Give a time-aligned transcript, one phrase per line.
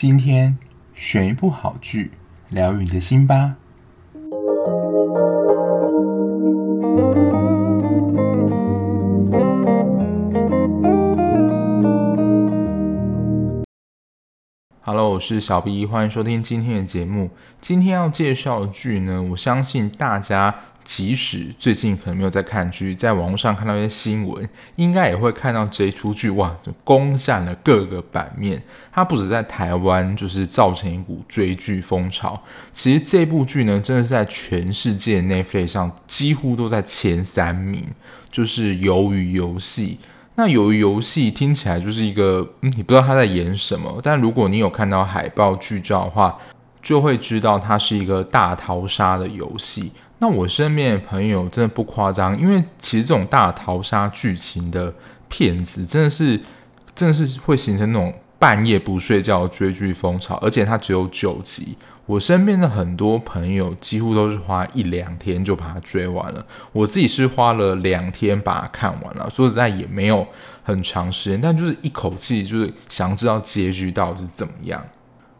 [0.00, 0.56] 今天
[0.94, 2.12] 选一部好剧，
[2.50, 3.56] 疗愈你的心吧。
[14.82, 17.30] Hello，我是小 B，欢迎收听今天的节目。
[17.60, 20.54] 今天要介绍的剧呢，我相信大家。
[20.88, 28.62] 即使最近可能没有在看剧，在网络上看到一些新闻，应该也会看到这一出剧，哇，就攻占了各个版面。
[28.90, 32.42] 它不止在台湾，就是造成一股追剧风潮。
[32.72, 37.84] 其实这部剧呢，真的是在全世界 Netflix 上几乎都在前三名，
[38.30, 39.98] 就是《鱿鱼游戏》。
[40.36, 46.38] 那《鱿鱼游戏》听起来就是一个，嗯，你不知道他在演什么，但如果你有看到海报剧照的话，
[46.80, 49.92] 就会知道它是一个大逃杀的游戏。
[50.20, 54.92] 那我身边的朋友真的不夸张，因为其实这种大逃杀剧情的
[55.28, 56.40] 片子，真的是
[56.94, 61.76] 真的是会形成那种半夜不睡觉追剧风潮，而且它只有九集。
[62.06, 69.28] 我身边的很多朋友几乎都是花一两天就把它追完了，我自己是花了两天把它看完了。
[69.28, 70.26] 说实在也没有
[70.62, 74.82] 很长时间，但就是一口气就是想知道结局到底是怎么样。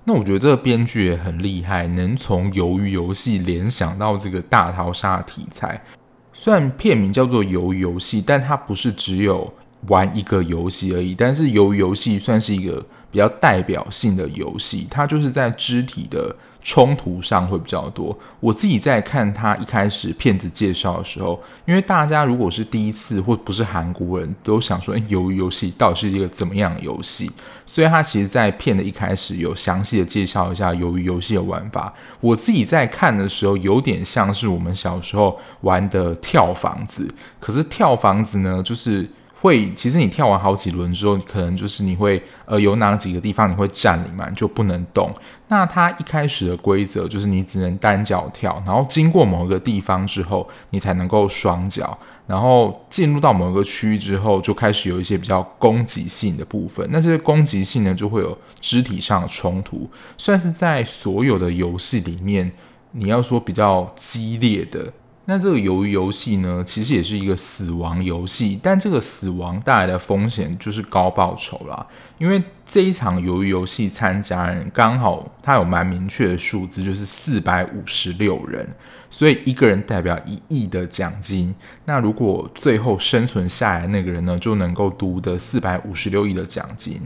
[0.09, 5.85] 那我觉得这个编剧也很厉害，能从鱿鱼游戏联想到这个大逃杀题材。
[6.33, 9.53] 虽然片名叫做鱿鱼游戏，但它不是只有
[9.87, 11.15] 玩一个游戏而已。
[11.15, 16.35] 但是鱿鱼游戏算是一个比较代表性的游戏，它就是在肢体的。
[16.69, 18.15] 冲突上会比较多。
[18.41, 27.31] 我自己在看他一开始片子介绍的时候，因为大家如果是第一次或不是韩国人都想说，诶，鱿鱼游戏到底是一个怎么样的游戏？
[27.65, 31.91] 所以他其实，在片的一开始有详细的介绍一下鱿鱼游戏的玩法。
[32.21, 37.09] 我自己在看的时候，有点像是我们小时候玩的跳房子。
[37.41, 39.09] 可是跳房子呢，就是。
[39.41, 45.11] 会，其实你跳完好几轮之后，可能就是你会，呃，有哪几个地方你会站立嘛，你就不能动。
[45.47, 51.97] 那它一开始的规则就是你只能单脚跳，然后经过某个地方之后，你才能够双脚。
[52.27, 56.87] 然后进入到某个区域之后，就开始有一些比较攻击性的部分。
[56.91, 59.89] 那这些攻击性呢，就会有肢体上的冲突，
[60.19, 62.53] 算是在所有的游戏里面，
[62.91, 64.93] 你要说比较激烈的。
[65.31, 71.87] 那这个鱿鱼游戏呢，其实也是一个死亡游戏，但这个死亡带来的风险就是高报酬啦。
[72.17, 78.67] 因为这一场鱿鱼游戏参加人刚好他有蛮明确的数字，就是四百五十六人，
[79.11, 81.55] 所以一个人代表一亿的奖金。
[81.85, 87.03] 那如果最后生存下来那个人呢，就能够独得四百五十六亿的奖金。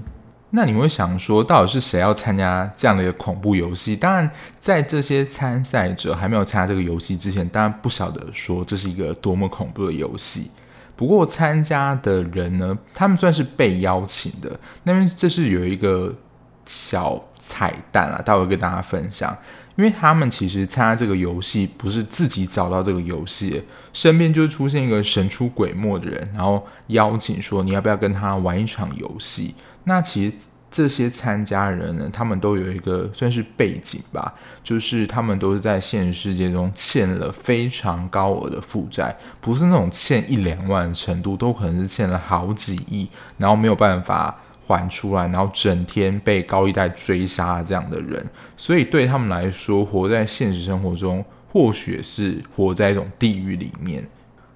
[0.55, 3.97] 那你会想说，到底是谁要参加这样的一个恐怖游戏？
[3.97, 4.31] 当然，
[4.61, 10.51] 在这些参赛者还没有参加这个游戏之前，当然不晓得说这是一个多么恐怖的游戏。
[10.95, 14.61] 不过参加的人呢，他们算是被邀请的。
[14.85, 16.15] 那边这是有一个
[16.67, 19.34] 小彩蛋啊，待会跟大家分享。
[19.75, 23.63] 因为他们其实参加这个游戏不是自己找到这个游戏，
[23.95, 29.55] 身边就出现一个神出鬼没的人，然后邀请说，你要不要跟他玩一场游戏？
[29.84, 30.37] 那其实
[30.70, 34.32] 这些参加人呢，他们都有一个算是背景吧，
[34.65, 44.34] 就是他们都是在现实世界中欠了非常高额的负债，不是那种欠一两万程度，都可能是欠了好几亿，然后没有办法
[44.66, 48.25] 还出来，然后整天被高利贷追杀这样的人，
[48.56, 51.22] 所以对他们来说，活在现实生活中，
[51.53, 54.09] 或许是活在一种地狱里面。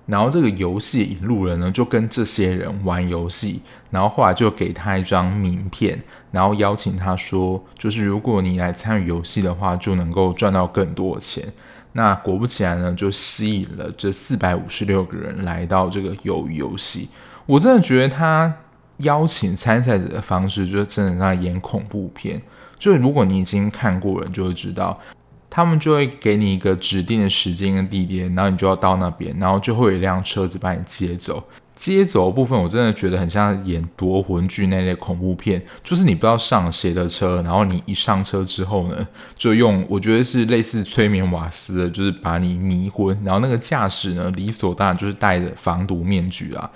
[0.06, 3.60] 然后这个游戏引路人呢，就跟这些人玩游戏，
[3.90, 11.44] 然后后来就给他一张名片，然后邀请他说，就是如果你来参与游戏的话，就能够赚到更多的钱。
[11.92, 17.08] 那果不其然呢，就吸引了这四百五十六个人来到这个鱿鱼游戏。
[17.46, 18.54] 我真的觉得他
[18.98, 22.42] 邀请参赛者的方式，就真的在演恐怖片。
[22.78, 25.00] 就是如果你已经看过了，就会知道。
[25.48, 31.42] 他们就会给你一个指定的时间跟地点，然后你就要到那边，然后就会有一辆车子把你接走。
[31.76, 39.06] 接走部分，我真的觉得很像演夺魂剧那类恐怖片，就是你不知道上谁的车，然后你一上车之后呢，
[39.36, 46.68] 就用我觉得是类似催眠瓦斯的，就是把你迷昏，然后那个驾驶呢，理所当然就是戴着防毒面具啊。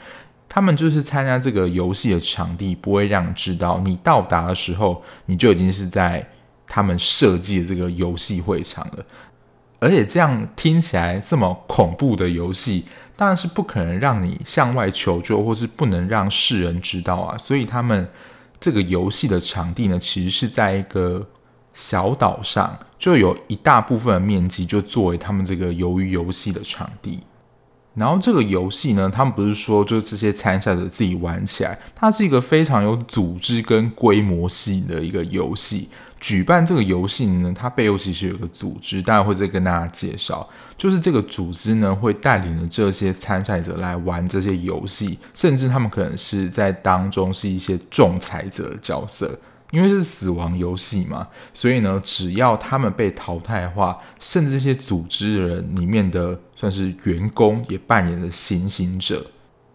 [0.49, 6.25] 他们就是参加这个游戏的场地，不会让你知道你到达的时候，你就已经是在。
[6.73, 9.05] 他们设计的这个游戏会场了，
[9.81, 12.85] 而且这样听起来这么恐怖的游戏，
[13.21, 17.37] 当然是不可能让你向外求救，或是不能让世人知道啊。
[17.37, 18.09] 所以他们
[18.59, 21.29] 这个游戏的场地呢，其实是在一个
[21.75, 27.21] 小岛上，就有一大部分的面积就作为他们这个鱿鱼游戏的场地。
[27.93, 35.91] 然后这个游戏呢，他们不是说就这些参赛者自己玩起来，它是一个非常有组织跟规模性的一个游戏。
[36.21, 40.49] 举办这个游戏呢，它背后其实有个组织，待会会再跟大家介绍。
[40.77, 49.39] 就是这个组织呢，会带领着这些参赛者来玩这些游戏，甚至他们可能是在当中是一些仲裁者的角色。
[49.73, 59.25] 因为是死亡游戏嘛，所以呢，只要他们被淘汰的话，甚至这些组织的人里面的算是员工也扮演了行刑者。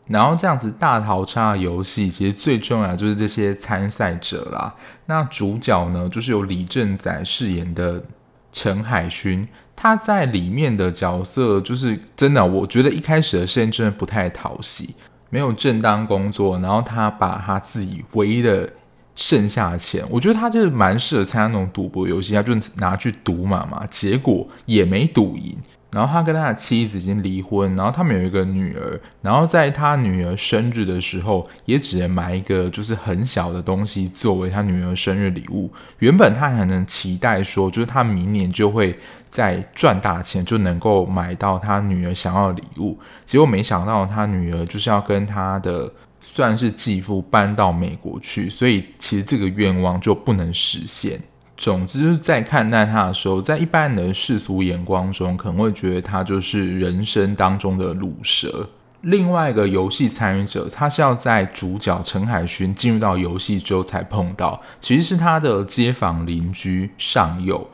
[0.07, 4.73] 然后这样子大逃杀游戏，其实最重要的就是这些参赛者啦。
[5.07, 8.03] 那主角呢，就是由李正宰饰演的
[8.51, 14.95] 陈海勋，他在里面的角色就是真的，我觉得一开始的设定真的不太讨喜，
[15.29, 18.69] 没有正当工作，然后他把他自己唯一的。
[19.17, 25.55] 剩下的钱，我觉得他就是蛮适合参加那种赌博游戏，他就拿去赌马嘛，结果也没赌赢。
[25.95, 35.71] 然后他跟他的妻子已经离婚，然后他们有一个女儿，然后在他女儿生日的时候，也只能买一个就是很小的东西作为他女儿生日礼物。
[36.00, 39.00] 原本他还能期待说，就是他明年就会
[39.30, 43.00] 再赚大钱，就能够买到他女儿想要的礼物。
[43.25, 45.89] 结果没想到他女儿就是要跟他的。
[46.27, 51.18] 算是继父搬到美国去，所以其实这个愿望就不能实现。
[51.57, 58.69] 总之，就是在看待他的时候，在一般人的世俗眼光中，可能会觉得他就是人生当中的卤蛇。
[59.01, 67.69] 另外一个游戏参与者，他是要在主角陈海勋进入到游戏之后才碰到，其实是他的街坊邻居上佑。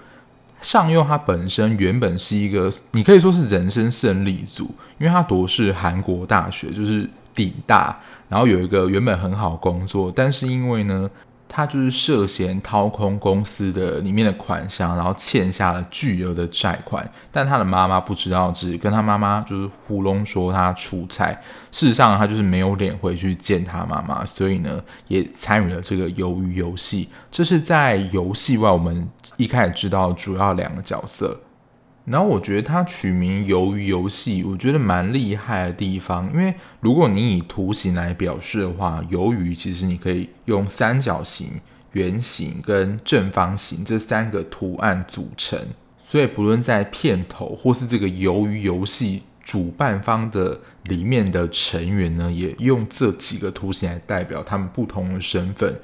[0.62, 7.98] 上佑他本身原本是一个，你可以说是人生胜利组，因为他读的是韩国大学，就是顶大。
[8.30, 11.10] 然后有一个原本很好工作，但是因为呢，
[11.54, 17.06] 他就是涉嫌掏空公司的里面的款项，然后欠下了巨额的债款。
[17.30, 21.38] 但他的妈妈不知道，只跟他妈妈就是糊弄说他出差，
[21.70, 27.10] 事实上他就是没有脸回去见他妈妈，所以呢，也参与了这个鱿鱼游戏。
[27.30, 31.38] 这是在游戏外我们一开始知道主要两个角色。
[32.04, 41.62] 然后我觉得它取名“鱿鱼游戏”，我觉得蛮厉害的地方，因为如果你以图形来表示的话，鱿鱼其实你可以用三角形、
[41.94, 45.60] 圆形跟正方形这三个图案组成，
[46.00, 55.80] 所以不论在片头或是这个鱿鱼游戏主办方的里面的成员呢，也用这几个图形来代表他们不同的身份。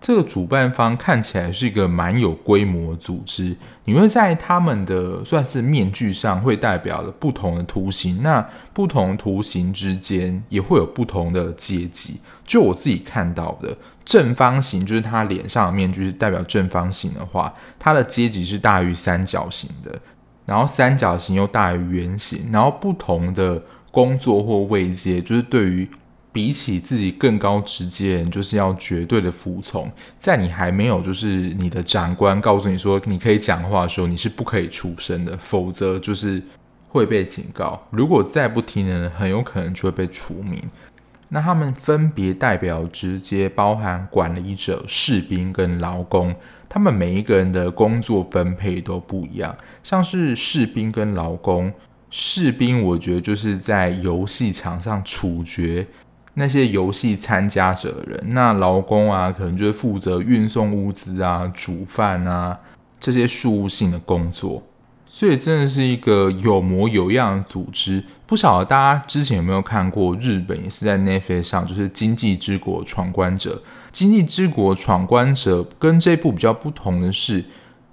[0.00, 8.40] 这个主办方看起来是一个蛮有规模的组织，你会在他们的算是面具上会代表了不同的图形，那
[8.72, 12.20] 不同图形之间也会有不同的阶级。
[12.44, 19.98] 就我自己看到的，正方形就是他脸上的面具是代表正方形的话，它的阶级是大于三角形的，
[20.46, 23.60] 然后三角形又大于圆形，然后不同的
[23.90, 25.88] 工作或位阶就是对于。
[26.32, 29.90] 比起自己更高直接人，就是要绝对的服从。
[30.18, 31.28] 在你还没有，就是
[31.58, 36.42] 你的长官告诉你说你可以讲话的时候，你是不可以出声的，否则就是
[36.88, 37.82] 会被警告。
[37.90, 40.62] 如果再不听呢，很有可能就会被除名。
[41.30, 46.34] 那他们分别代表直接，包含管理者、士兵跟劳工。
[46.70, 51.72] 他们每一个人的工作分配都不一样，像是士兵跟劳工，
[52.10, 55.86] 士兵我觉得就是在游戏场上处决。
[56.38, 62.56] 那些游戏参加者的人，那劳工啊，可能就是负责运送物资啊、煮饭啊
[63.00, 64.62] 这些事务性的工作，
[65.04, 68.04] 所以真的是一个有模有样的组织。
[68.24, 70.14] 不晓得大家之前有没有看过？
[70.16, 73.56] 日本也是在 Netflix 上，就是《经济之国闯关者》。
[73.90, 77.44] 《经济之国闯关者》跟这部比较不同的是，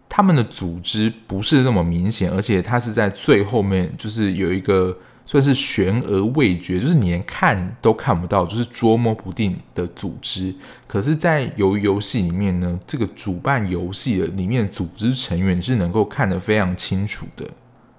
[0.07, 4.95] 他们的组织不是那么明显，而且它是在最后面，就是有一个。
[5.27, 10.53] 算是悬而未决，就是你连看都看不到，就是捉摸不定的组织。
[10.85, 17.43] 可是，在游游戏里面呢，这个主办游戏的里面组织成员是能够看得非常清楚的。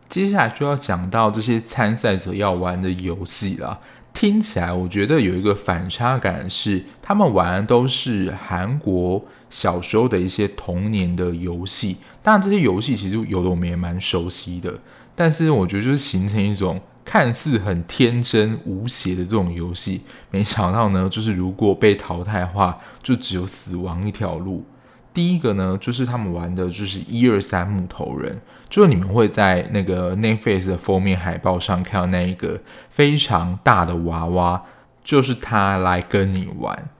[0.08, 3.80] 接下来就要讲到这些参赛者要玩的游戏啦。
[4.14, 11.96] 听起来我觉得有一个反差感是，他们玩的都是韩国小时候的一些童年的游戏。
[12.22, 14.78] 当然，这些游戏其实有的我们也蛮熟悉的，
[15.16, 16.80] 但是我觉得就是形成一种。
[17.06, 24.66] 看似很天真无邪的这种游戏，没想到呢，就是如果被淘汰的话，就只有死亡一条路。
[25.14, 32.60] 第一个呢，就是他们玩的就是一二三木头人，就是你们会在那个 n e t f a c e 的封面海报上看到那一个
[32.90, 34.62] 非常大的娃娃，
[35.02, 36.90] 就是他来跟你玩。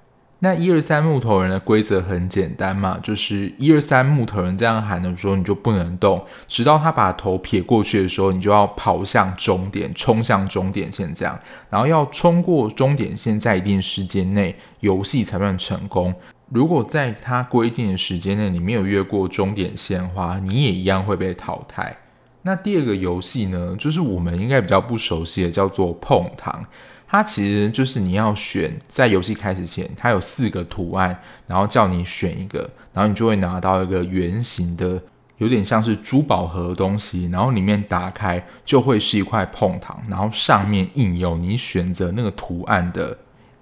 [0.41, 11.41] 那一二三木头人的规则很简单嘛，就是一二三木头人这样喊的时候，你就不能动，直到他把头撇过去的时候，你就要跑向终点，冲向终点线这样，
[11.71, 16.15] 然后要冲过终点线，在一定时间内，游戏才算成功。
[16.51, 21.97] 如果在他规定的时间内你没有越过终点线的话，你也一样会被淘汰。
[22.43, 26.65] 那第二个游戏呢，就是我们应该比较不熟悉的，叫做碰糖。
[27.09, 35.01] 它其实就是你要选，在游戏开始前，它有四个图案，然后叫你选一个，然后你就会拿到一个圆形的，
[35.39, 43.17] 有点像是珠宝盒的东西，然后里面打开就会是一块碰糖，然后上面印有你选择那个图案的。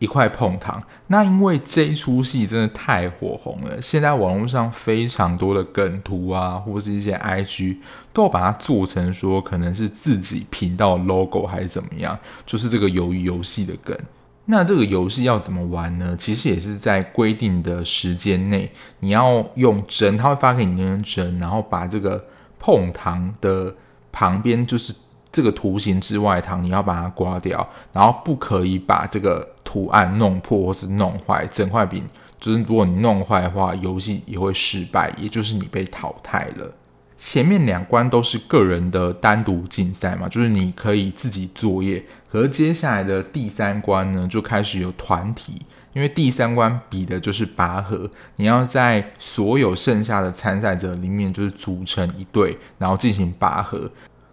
[0.04, 7.78] 一块碰糖，那因为这一出戏真的太火红了，现在网络上非常多的梗图啊，或是一些 IG
[8.12, 13.98] 都把它做成说可能是自己频道 logo 还是怎么样，就是这个鱿鱼游戏的梗。
[14.44, 16.14] 那这个游戏要怎么玩呢？
[16.18, 18.70] 其实也是在规定的时间内，
[19.00, 22.22] 你要用针，他会发给你那根针，然后把这个
[22.58, 23.74] 碰糖的
[24.12, 24.94] 旁边就是
[25.32, 29.53] 这个图形之外糖，你要把它刮掉，然后不可以把这个。
[29.64, 32.04] 图案弄破或是弄坏，整块饼
[32.38, 36.70] 就是如果你弄坏的话，游戏也会失败，也就是你被淘汰了。
[37.16, 42.04] 前面两关都是个人的单独竞赛嘛，就是你可以自己作业。
[42.28, 53.88] 和接下来的第三关呢，就开始有团体，因为第三关比的就是拔河，你要在所有剩下的参赛者里面就是组成一队，然后进行拔河。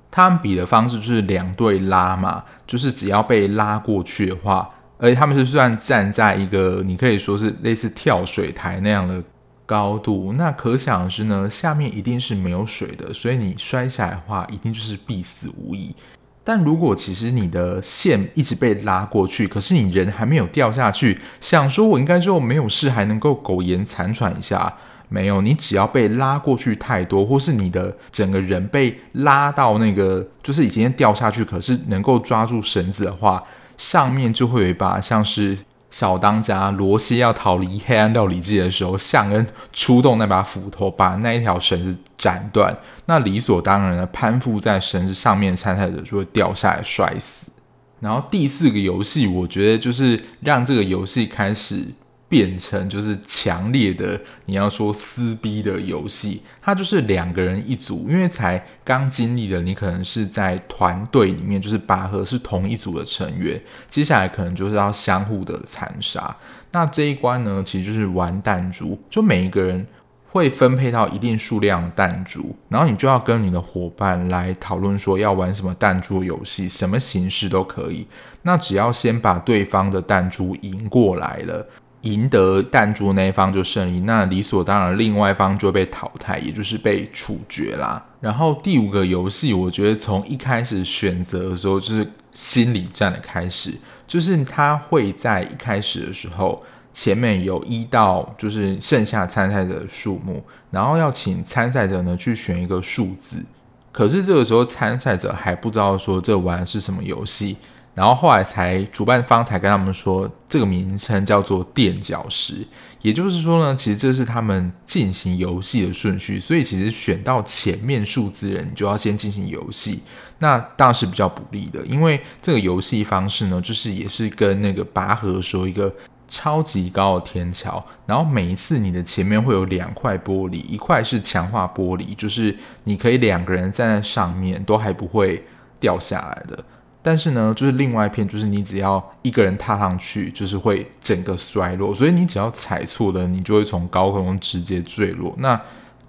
[0.10, 4.70] 他们比的方式就是两队拉嘛，就是只要被拉过去的话。
[5.02, 9.22] 而且他们是算站在一个你可以说是类似跳水台那样的
[9.66, 15.96] 高度，那可想而知呢，下面一定是没有水的，所以你摔下来的话，一定就是必死无疑。
[16.44, 24.72] 但如果其实你的线一直被拉过去，可是你人还没有掉下去，想说我应该就没有事，还能够苟延残喘一下，
[25.10, 33.44] 没有，你只要被拉过去太多，或是你的整个人被拉到那个就是已经掉下去，可是能够抓住绳子的话。
[33.82, 35.58] 上面就会有一把像是
[35.90, 42.78] 小当家罗西要逃离黑暗料理界的时候，向恩出动那把斧头，把那一条绳子斩断。
[43.08, 47.52] 那理所当然的攀附在绳子上面参赛者就会掉下来摔死。
[48.00, 51.88] 然后第四个游戏，我觉得就是让这个游戏开始。
[52.32, 66.34] 变成就是强烈的，你要说撕逼的游戏，它就是两个人一组，因为才刚经历了，你可能是在团队里面，就是拔河是同一组的成员，接下来可能就是要相互的残杀。
[66.72, 69.86] 那这一关呢，其实就是玩弹珠，就每一个人
[70.30, 78.08] 会分配到一定数量的弹珠，然后你就要跟你的伙伴来讨论说要玩什么弹珠游戏，什么形式都可以。
[78.44, 81.68] 那只要先把对方的弹珠赢过来了。
[82.02, 88.04] 赢得弹珠那一方就胜利，那理所当然，另外一方就被淘汰，也就是被处决啦。
[88.20, 93.74] 然后第五个游戏，我觉得从一开始选择的时候就是心理战的开始，
[94.08, 103.44] 就是他会在一开始的时候，前面有一到就是剩下参赛者的数目，然后要请参赛者呢去选一个数字，
[103.92, 107.58] 可是这个时候参赛者还不知道说这玩的是什么游戏。
[107.94, 112.66] 然后后来才主办方才跟他们说，这个名称叫做垫脚石，
[113.02, 120.02] 也就是说呢，其实这是他们进行游戏的顺序，所以其实选到前面数字人，你就要先进行游戏，
[120.40, 125.94] 那当然是比较不利的，因为这个游戏方式呢，就是也是跟那个拔河说一个
[126.30, 132.56] 超级高的天桥，然后每一次你的前面会有两块玻璃，一块是强化玻璃，就是
[132.86, 135.46] 你可以两个人站在上面都还不会
[135.78, 136.64] 掉下来的。
[137.04, 141.96] 但是呢，就是另外一片，就是你只要一个人踏上去，就是会整个摔落。
[141.96, 145.34] 所以你只要踩错了，你就会从高空直接坠落。
[145.40, 145.60] 那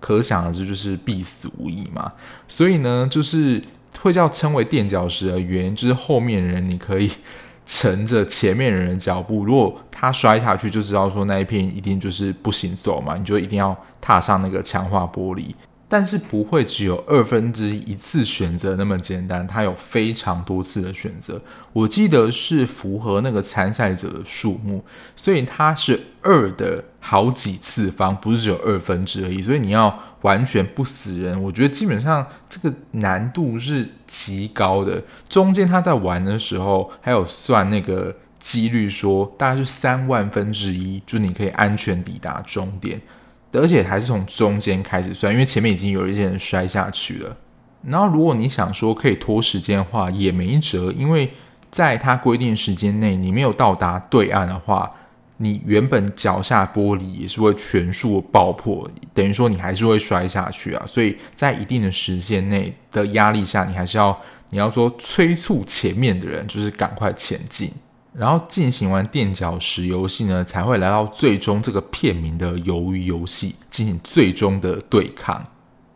[0.00, 2.12] 可想而知，就是必死无疑嘛。
[2.46, 3.62] 所以呢，就是
[4.00, 7.10] 会叫称为垫脚石的原因，就是后面人你可以
[7.64, 15.54] 乘着前面人的脚步，如果他摔下去，就知道说那一片一定就是不行走嘛，你就一定要踏上那个强化玻璃。
[15.92, 21.38] 但是不会只有二分之一次选择那么简单，它有非常多次的选择。
[21.74, 24.82] 我记得是符合那个参赛者的数目，
[25.14, 29.42] 所以它是二的好几次方，不是只有二分之而已。
[29.42, 35.02] 所以你要完全不死人，我觉得基本上这个难度是极高的。
[35.28, 42.98] 中间他在玩的时候，还有算那个几率，说大概是三万分之一，就你可以安全抵达终点。
[43.52, 47.36] 而且还是从中间开始算，因为前面已经有一些人摔下去了。
[47.86, 51.30] 然后，如果你想说可以拖时间的话，也没辙，因为
[51.70, 54.92] 在他规定时间内，你没有到达对岸的话，
[55.38, 60.84] 你原本脚下玻璃也是会全数爆破，等于说你还是会摔下去啊。
[60.86, 64.16] 所以在一定的时间内的压力下，你还是要
[64.50, 67.68] 你要说催促前面的人就是赶快前进，
[68.14, 75.46] 然后进行完垫脚石游戏呢，才会来到最终这个片名的鱿鱼游戏进行最终的对抗。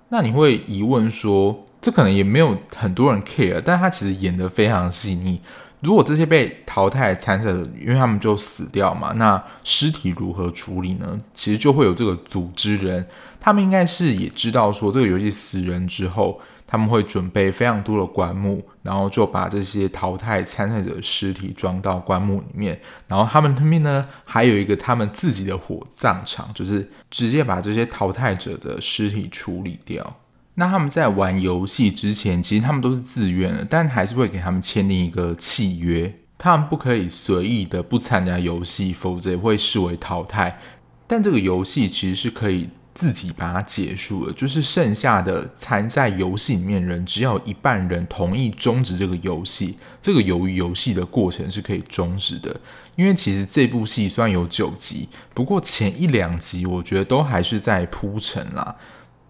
[0.09, 5.41] 那你会疑问说，这可能也没有很多人 care，但他其实演得非常细腻。
[5.81, 11.21] 如果这些被淘汰的参赛者，因为他们就死掉嘛，那尸体如何处理呢？
[11.35, 13.07] 其实就会有这个组织人，
[13.39, 30.19] 他们应该是也知道说这个游戏死人之后，他们会准备非常多的棺木，然后就把这些淘汰参赛者的尸体装到棺木里面，然后他们那边呢还有一个他们自己的火葬场，就是直接把这些淘汰者的尸体处理掉。
[30.55, 40.59] 那他们在玩游戏之前，其实他们都是自愿的，但还是会给他们签订一个契约，他们不可以随意的不参加游戏，否则会视为淘汰。
[41.07, 52.59] 但这个游戏其实是可以自己把它结束了，就是剩下的参赛游戏里面人，只要一半人同意终止这个游戏，这个由于游戏的过程是可以终止的。
[52.97, 58.75] 因为其实这部戏虽然有九集，不过前一两集我觉得都还是在铺陈啦。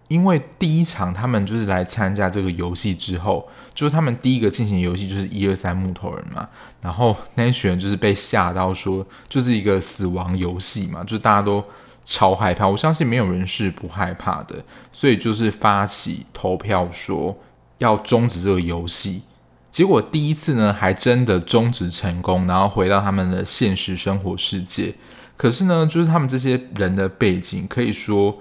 [0.07, 6.47] 因为第一场他们就是来参加这个游戏之后，就是他们第一个进行游戏就是一二三木头人嘛，
[6.81, 11.61] 然后那一群人就是被吓到说就是一个死亡游戏嘛，就是大家都
[12.09, 17.37] 超害怕，我相信没有人是不害怕的，所以就是发起投票说
[17.79, 19.23] 要终止这个游戏，
[19.69, 24.93] 结果第一次呢还真的终止成功，然后回到他们的现实生活世界，
[25.35, 28.39] 可是呢就是他们这些人的背景可以说。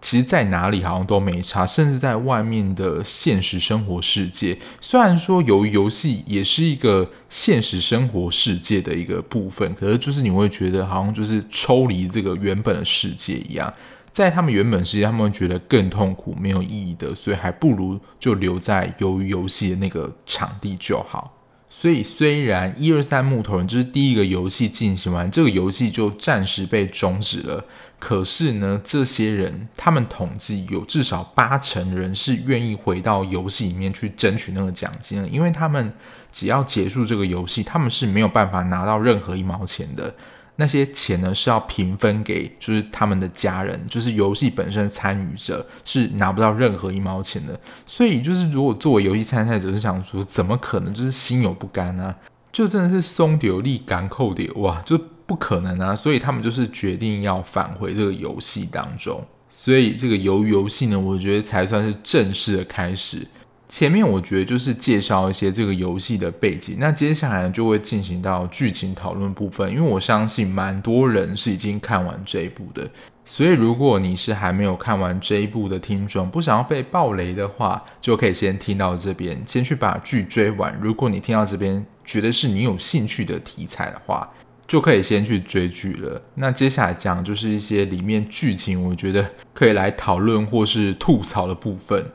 [0.00, 13.74] 其实，在哪里好像都没差，甚至在外面的现实生活世界，虽然说由于游戏也是一个现实生活世界的一个部分，可是就是你会觉得好像就是抽离这个原本的世界一样，
[14.12, 21.34] 在他们原本世界，他们觉得更痛苦、没有意义的，所以还不如就留在由于游戏的那个场地就好。
[21.70, 27.64] 所以，虽然一二三木头人就是第一个游戏进行完，这个游戏就暂时被终止了。
[28.00, 35.92] 可是呢，这些人他们统计有至少八成人是愿意回到游戏里面去争取那个奖金的，因为他们
[36.30, 40.14] 只要结束这个游戏，他们是没有办法拿到任何一毛钱的。
[40.54, 47.58] 那些钱呢是要平分给就是他们的家人，就是游戏本身参与者是拿不到任何一毛钱的。
[47.84, 52.14] 所以就是如果作为游戏参赛者是想说，怎么可能就是心有不甘呢？
[52.52, 55.00] 就真的是松掉力赶扣的哇，就。
[55.28, 55.94] 不可能啊！
[55.94, 59.22] 所以他们就是决定要返回这个游戏当中。
[59.50, 63.26] 所以这个游游戏呢，我觉得才算是正式的开始。
[63.68, 69.70] 前面我觉得就是介绍一些这个游戏的背景，那接下来就会进行到剧情讨论部分。
[69.70, 72.88] 因为我相信蛮多人是已经看完这一部的，
[73.26, 80.74] 所以如果你是还没有看完这一部的听众，不想要被爆雷的话，就可以先听到这边，先去把剧追完。
[80.80, 84.26] 如果你听到这边觉得是你有兴趣的题材的话，
[84.68, 86.22] 就可以先去追剧了。
[86.34, 92.06] 那接下来讲就是一些里面剧情，我觉得可以来讨论或是吐槽的部分。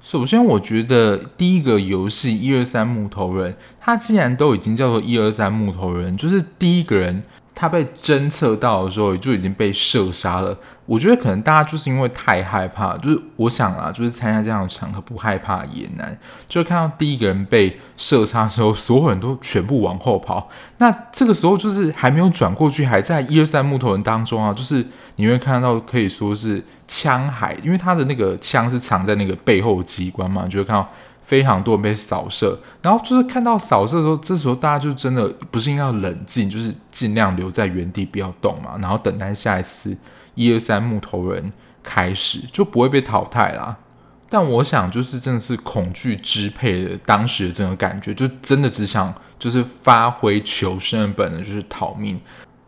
[0.00, 7.22] 首先，我觉得第一个游戏一二三木头人，它既然都已经叫做一二三木头人，就是第一个人。
[7.54, 10.56] 他被侦测到的时候，就已经被射杀了。
[10.84, 16.18] 我觉得可能大家就是因为太害怕，就是我想啊，就是参加这样的场合不害怕也难。
[16.48, 20.50] 就看到第一个人被射杀的时候，所有人都全部往后跑。
[20.78, 24.84] 那这个时候就是还没有转过去，还在一二三木头人当中啊，就是
[25.16, 30.88] 你会看到可以说是枪海，因为他的那个枪是藏在那个背后机关嘛，就会看到。
[31.32, 39.96] 非常多被扫射，然后就是看到扫射的时候，这时候大家就真的不是应该要冷静，就是尽量留在原地不要动嘛，然后等待下一次
[40.34, 41.50] 一二三木头人
[41.82, 43.78] 开始，就不会被淘汰啦。
[44.28, 52.20] 但我想，就是真的是恐惧支配了当时的这种感觉，就真的只想就是发挥求生的本能，就是逃命。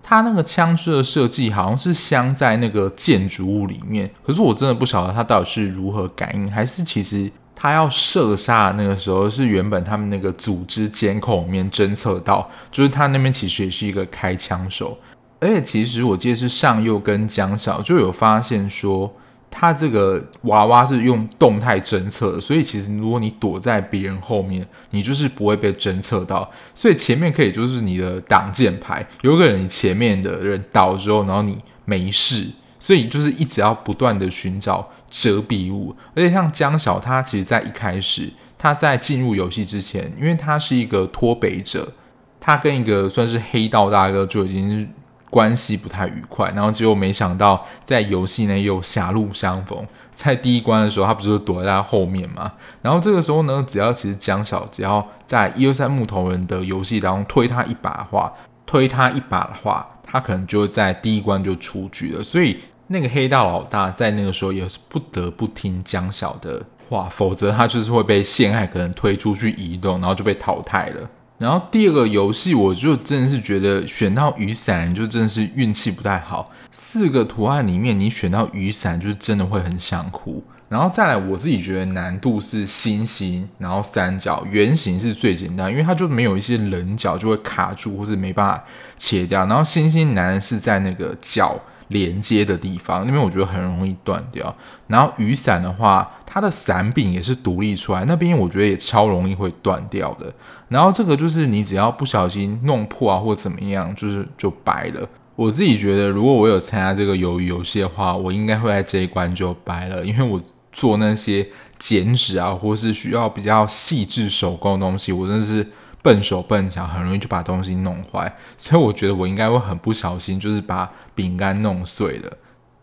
[0.02, 7.30] 他那个枪支的设计好像是镶在那个建筑物里面，可是我真的不晓得他到底是如何感应，还是其实。
[7.64, 14.98] 他要射杀那个时候，是原本他们那个组织监控里面侦测到，就是他那边其实也是一个开枪手，
[15.40, 19.10] 而且其实我记得是上佑跟江小就有发现说，
[19.50, 32.46] 他这个娃娃是用动态侦测的，所以其实如果你躲在别人后面，你就是不会被侦测到，所以前面可以就是你的挡箭牌，有可能你前面的人倒之后，然后你没事，
[32.78, 34.86] 所以就是一直要不断的寻找。
[35.14, 41.92] 遮蔽物，而且像江小，他其实在一开始，他在进入游戏之前，因为他是一个脱北者，
[42.40, 44.92] 他跟一个算是黑道大哥就已经
[45.30, 49.86] 关系不太愉快，然后结果没想到在游戏内又狭路相逢。
[50.10, 52.52] 在第一关的时候，他不是躲在他后面吗？
[52.82, 58.32] 然后这个时候呢，只要其实江小只要在一二三木头人的游戏当中推他一把的话，
[58.66, 62.22] 推他一把的话，他可能就在第一关就出局了。
[62.22, 71.08] 所以那个黑道老大在那个时候也是不得不听江小的话，否则他就是会被陷害，可能推出去移动，然后就被淘汰了。
[71.36, 76.50] 然后第二个游戏，我就真的是觉得选到雨伞人就真的是运气不太好。
[76.70, 80.42] 四个图案里面，你选到雨伞，就是真的会很想哭。
[80.68, 88.64] 然后再来，我自己觉得难度是星星，然后三角，圆形是最简单，因为它就没有一些棱角就会卡住或是没办法
[88.96, 89.44] 切掉。
[89.46, 94.54] 然后星星难的是在那个角连接的地方，那边我觉得很容易断掉。
[94.86, 100.32] 然后雨伞的话，它的伞柄也是独立出来，那边我觉得也超容易会断掉的。
[100.68, 105.08] 然后这个就是你只要不小心弄破啊，或怎么样，就是就白了。
[105.36, 110.40] 我自己觉得，如果我有参加这个鱿鱼游戏的话，我应该会在这一关就白了，因为我
[110.72, 111.46] 做那些
[111.78, 115.68] 剪纸啊，或是需要比较细致手工的东西，我真的是
[116.04, 118.36] 笨手笨脚，很容易就把东西弄坏。
[118.58, 122.36] 所以我觉得我应该会很不小心，就是把饼干弄碎了。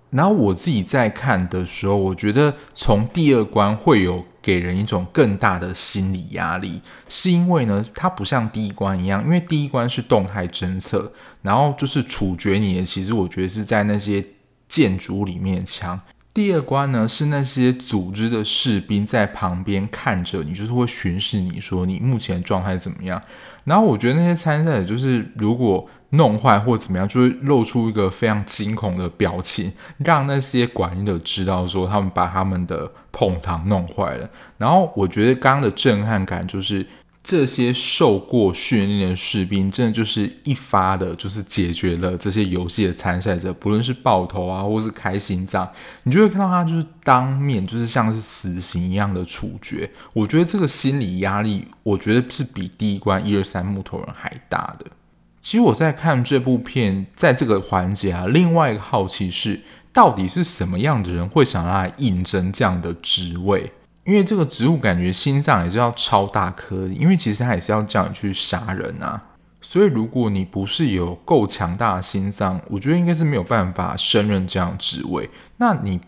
[0.10, 14.26] 然后我自己在看的时候，我觉得从第二关会有给人一种更大的心理压力，是因为呢，它不像第一关一样，因为第一关是动态侦测，然后就是处决你的，其实我觉得是在那些
[14.68, 16.02] 建筑里面枪。
[16.34, 23.22] 第二关呢，是那些组织的士兵在旁边看着你，就是会巡视你说你目前状态怎么样。
[23.64, 25.90] 然后我觉得那些参赛者就是如果。
[26.14, 34.30] 弄坏或怎么样，就会露出一个非常惊恐的表情，让那些管理的知道说他们把他们的碰糖弄坏了。
[34.58, 36.86] 然后我觉得刚刚的震撼感就是
[37.24, 45.72] 这些受过训练的士兵，真的就是一发的，就是解决了这些游戏的参赛者，不论是爆头啊，或是开心脏，
[46.04, 49.90] 你就会看到他就是当面就是像是死刑一样的处决。
[50.14, 54.88] 我觉得这个心理压力，我觉得是比第一关一二三木头人还大的。
[55.44, 59.62] 其实我在看这部片，在这个环节啊，另外一个好奇是，
[59.94, 63.72] 到底是什么样的人会想要来应征这样的职位？
[64.04, 69.22] 因为这个职务感觉心脏也是要超大颗，因为其实他也是要叫你去杀人啊。
[69.62, 75.30] 所以如果你不是有够强大的心脏，我觉得应该是没有办法胜任这样职位。
[75.58, 76.02] 那你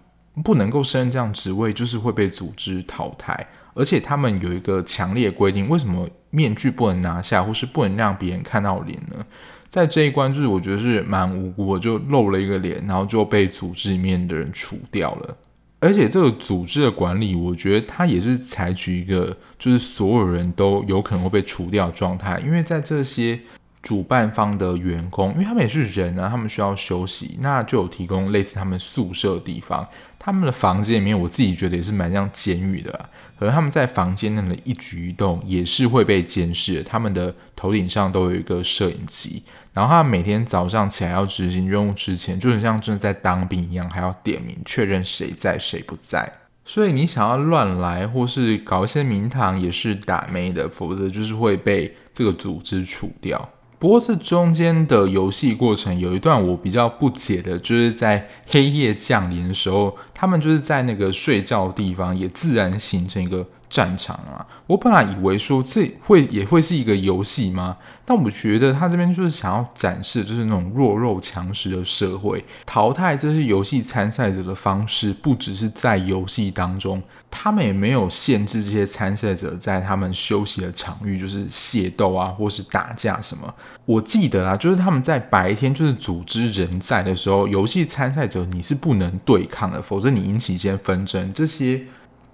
[0.44, 3.48] 不能够胜任这样职位，就是会被组织淘汰。
[3.76, 9.26] 而且他们有一个强烈规定，为什么面具不能拿下，或是不能让别人看到脸呢？
[9.70, 15.38] 在这一关，就是我觉得是蛮无辜的，就露了一个脸，然后就被组织里面的人除掉了。
[15.84, 23.40] 而且这个组织的管理，我觉得他也是采取一个，就是所有人都有可能会被除掉的状态，因为在这些。
[23.84, 29.86] 主办方的员工，因为他们也是人啊，他们需要休息，那就有提供类似他们宿舍的地方。
[30.18, 33.10] 他们的房间里面，我自己觉得也是蛮像监狱的。
[33.38, 36.82] 可能他们在房间内的一举一动也是会被监视。
[36.82, 39.44] 他们的头顶上都有一个摄影机，
[39.74, 46.32] 然后他每天早上起来要执行任务之前，就很像真的在当兵一样，还要点名确认谁在谁不在。
[46.66, 53.50] 所以你想要乱来或是搞一些名堂，也是打没的，否则就是会被这个组织除掉。
[53.80, 64.48] 不过这中间的游戏过程有一段我比较不解的，就是在黑夜降临的时候，他们就是在那个睡觉的地方也自然形成一个战场啊。
[64.68, 67.76] 我本来以为说这会也会是一个游戏吗？
[68.06, 83.54] 但我觉得他这边就是想要展示，就是那种弱肉强食的社会，淘汰这些游戏参赛者的方式，不只是在游戏当中，他们也没有限制这些参赛者在他们休息的场域，就是械斗啊，或是打架什么。
[83.86, 91.84] 我记得啊，就是他们在白天就是组织人在的时候，游戏参赛者你是不能对抗的，否则你引起一些纷争，这些。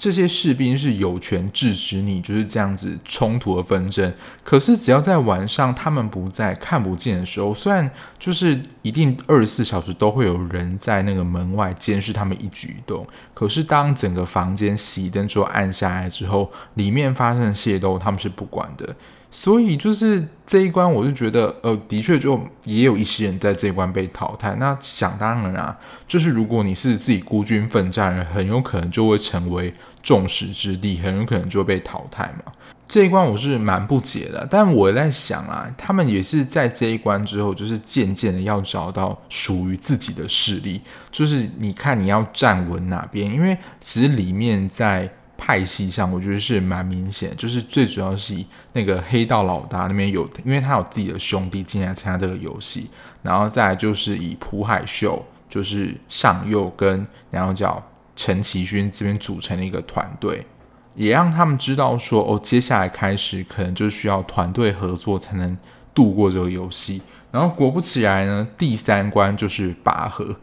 [0.01, 4.13] 这些士兵是有权制止你就是这样子冲突和纷争，
[4.45, 18.95] 可是只要在晚上他们不在、看不见的时候，虽然就是一定二十四小时都会有人在那个门外监视他们一举一动，可是当整个房间熄灯之后暗下来之后，里面发生械斗，他们是不管的。
[19.31, 24.55] 所以就是这一关，我就觉得，呃，的确就也有一些人在这一关被淘汰。
[24.55, 32.51] 那想当然啊，就是如果你是自己孤军奋战，很有可能就会成为众矢之的，很有可能就会被淘汰嘛。
[32.87, 45.07] 这一关我是蛮不解的，但我在想啊，他们也是在这一关之后，就是渐渐的要找到属于自己的势力，就是你看你要站稳哪边，因为其实里面在。
[45.39, 52.89] 派系上，我觉得是蛮明显，就是最主要是以那个黑道老大那边有，因为他有自己的兄弟进来参加这个游戏，
[53.23, 57.81] 然后再来就是以朴海秀，就是上佑跟然后叫
[58.15, 60.45] 陈其勋这边组成的一个团队，
[60.93, 65.57] 也让他们知道说哦，接下来开始可能就需要团队合作才能
[65.93, 67.01] 度过这个游戏。
[67.31, 70.35] 然后果不其然呢，第三关就是拔河。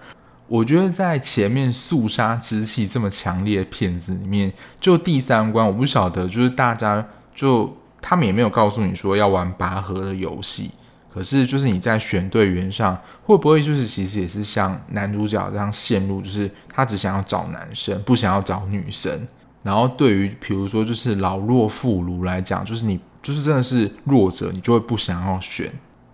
[0.49, 7.05] 我觉得在前面肃杀之气这么强烈的片子里面，就第三关，我不晓得，就是大家
[7.35, 10.71] 就他们也没有告诉你说要玩拔河的游戏，
[11.13, 19.27] 可是就是你在选队员上会不会就是其实也是像男主角这样陷入，就是他只想要找男生，不想要找女生。
[19.65, 25.73] 然后对于比如说就是老弱妇孺来讲，就是你就是真的是弱者，你就会不想要选。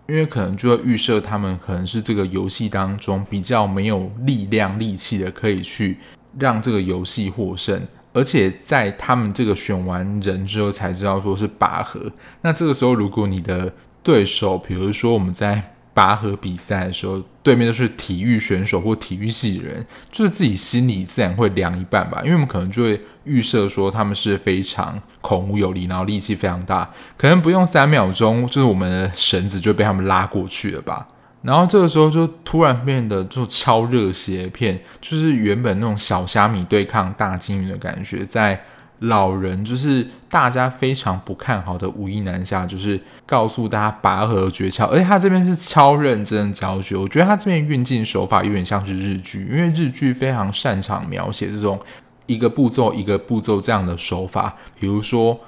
[0.09, 5.99] 因为可能就会预设他们可能是这个游戏当中比较没有力量、力气的，可以去
[6.39, 7.81] 让这个游戏获胜。
[8.13, 12.13] 而且在他们这个选完人之后才知道说是拔河。
[12.43, 22.21] 那这个时候，如果你的对手，比如说我们在拔河比赛的时候，对面都是体育选手或体育系的人，就是自己心里自然会凉一半吧。
[22.25, 23.01] 因为我们可能就会。
[23.25, 31.07] 预设说他们是非常孔武有力，然后力气非常大，可能不用三秒钟，就是我们的绳子就被他们拉过去了吧。
[31.43, 38.61] 然后这个时候就突然变得就超热血片，就是原本那种小虾米对抗大鲸鱼的感觉，在
[39.03, 46.97] 老人就是大家非常不看好的武艺南下，就是告诉大家拔河诀窍，而且他这边是超认真教学。
[46.97, 51.79] 我觉得他这边运镜手法有点像是日剧，因为日剧非常擅长描写这种。
[52.27, 55.41] 一个步骤一个步骤这样的手法，比如说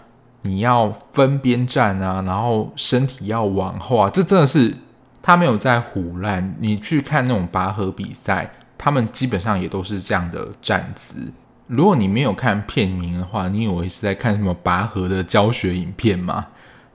[0.42, 4.74] 你要分边站啊，然后身体要往后啊，这真的是
[5.22, 6.56] 他没有在胡乱。
[6.58, 11.32] 你去看那种拔河比赛，他们基本上也都是这样的站姿。
[11.66, 16.48] 如果你没有看片名的话，你以为是在看什么拔河的教学影片吗？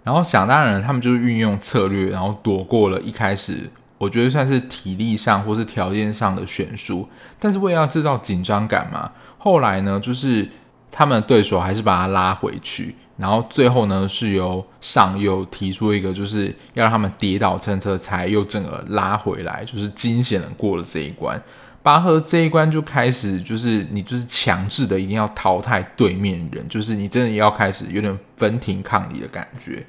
[0.03, 7.07] 然后想当然，他们就是运用策略，然后躲过了一开始我觉得算是体力上或是条件上的悬殊，
[7.39, 9.11] 但是为了要制造紧张感嘛。
[9.37, 10.47] 后来呢，就是
[10.89, 21.41] 他们的对手还是把他拉回去，然后最后呢，是由上佑提出一个，就是要让他们跌倒蹭车才又整个拉回来，就是惊险的过了这一关。
[21.81, 29.85] 拔河这一关就开始，就是你就是强制的一定要淘汰对面人，就是你真的要开始有点分庭抗礼的感觉。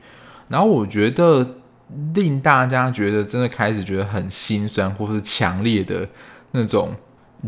[0.49, 1.57] 然后我觉得
[2.15, 6.09] 令大家觉得真的开始觉得很心酸，或是强烈的
[6.53, 6.95] 那种。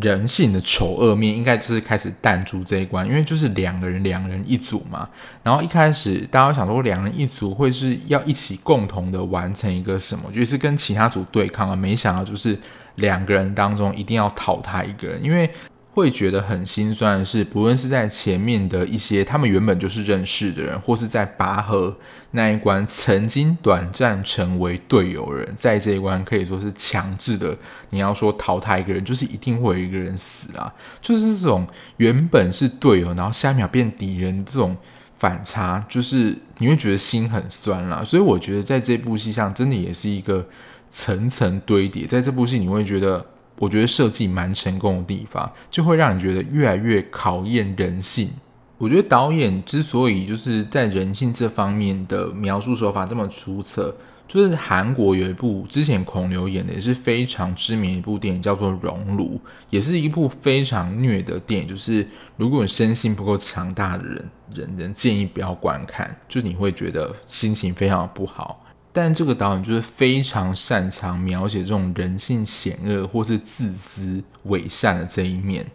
[0.01, 5.07] 人性的丑恶面应该就是开始淡出这一关，因为就是两个人两人一组嘛。
[5.43, 11.77] 然后一开始大家想说两人一组会是要一起共同的完成一个什么，就是跟其他组对抗啊。
[11.77, 12.59] 没想到就是
[12.97, 15.51] 两个人当中一定要淘汰一个人，因为。
[15.95, 21.95] 会觉得很心酸的是，不论是在前面的一些他们原本就是认识的人，或是在拔河
[22.31, 27.55] 那一关曾经短暂成为队友人，在这一关可以说是强制的。
[27.91, 30.73] 你要说淘汰一个人，就是一定会有一个人死啊！
[31.03, 34.75] 就是这种原本是队友，然后下一秒变敌人，这种
[35.19, 38.03] 反差，就是你会觉得心很酸啦。
[38.03, 40.49] 所以我觉得在这部戏上，真的也是一个
[40.93, 42.07] 层层堆叠。
[42.07, 43.25] 在这部戏，你会觉得。
[43.59, 48.29] 我觉得设计蛮成功的地方，就会让你觉得越来越考验人性。
[48.77, 53.95] 我觉得导演之所以就是在人性这方面的描述手法这么出色，
[54.27, 59.37] 就是韩国有一部之前孔刘演的也是非常知名一部电影，叫做《熔炉》，
[59.71, 61.69] 也是一部非常虐的电影。
[61.69, 62.05] 就是
[62.37, 68.65] 如果你身心不够强大的人，人人建议不要观看，就你会觉得心情非常不好。
[68.93, 75.67] 但这个导演就是非常擅长描写这种人性险恶或是自私伪善的这一面，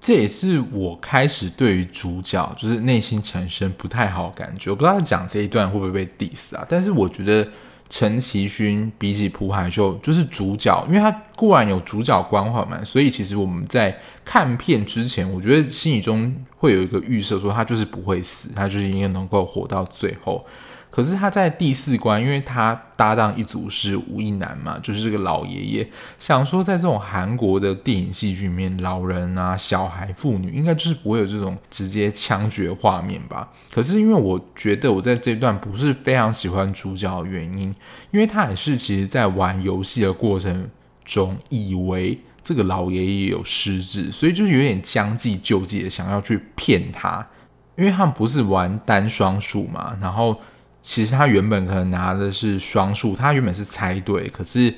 [0.00, 4.70] 这也是我开始对于主角就是内心产生不太好感觉。
[4.70, 6.64] 我不知道他讲这一段会不会被 diss 啊？
[6.68, 7.48] 但是我觉得
[7.90, 20.46] 陈其勋比起朴海秀就是主角，因为他固然有主角光环嘛，所以其实我们在看片之前，我觉得心里中会有一个预设，说他就是不会死，他就是应该能够活到最后。
[20.94, 25.90] 可是他在第四关，因为他搭档一组是吴一男嘛，就是这个老爷爷。
[26.20, 33.48] 想说，在这种韩国的电影戏剧里面，老人啊、小孩、妇女，应该就是不会有这种直接枪决画面吧？
[33.72, 37.74] 可是因为我觉得我在这段不是非常喜欢主角的原因，
[38.12, 40.70] 因为他也是其实在玩游戏的过程
[41.04, 47.26] 中，以为这个老爷爷有失智，所以就是有点将计就计的想要去骗他，
[47.74, 50.40] 因为他们不是玩单双数嘛，然后。
[50.84, 54.72] 其实他原本可能拿的是双数，他原本是猜对，可是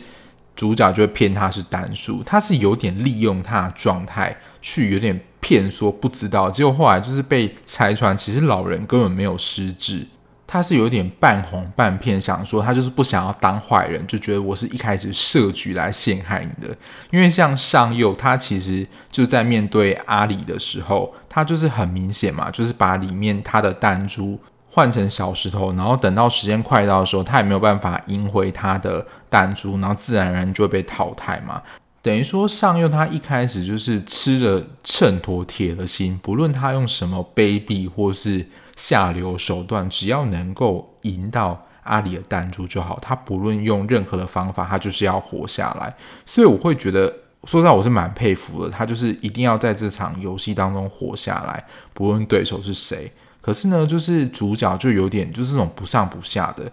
[0.55, 10.07] 主角就会骗他是单数，他是有点利用他的状态去有点骗说不知道，结果后来就是被拆穿，其实老人根本没有失智。
[10.49, 16.73] 他是有点半哄半骗，想说他就是不想要当坏人，就觉得我是一开始设局来陷害你的。
[17.11, 24.38] 因为像上佑，他其实就在面对阿里的时候，他就是很明显嘛，就是把里面他的弹珠
[24.76, 31.62] 换成小石头，然后等到时间快到的时候，他也没有办法赢回他的弹珠，然后自然而然就会被淘汰嘛。
[32.02, 38.46] 等于说上佑他一开始就是吃了秤砣铁了心，不论他用什么卑鄙或是。
[38.76, 42.98] 下流手段，只要能够赢到阿里的弹珠就好。
[43.00, 45.94] 他不论用任何的方法，他就是要活下来。
[46.26, 47.10] 所以我会觉得，
[47.44, 48.70] 说实在，我是蛮佩服的。
[48.70, 53.10] 他就是一定要在这场游戏当中活下来，不论对手是谁。
[53.46, 56.70] 可是呢，就是主角就有点就是那种不上不下的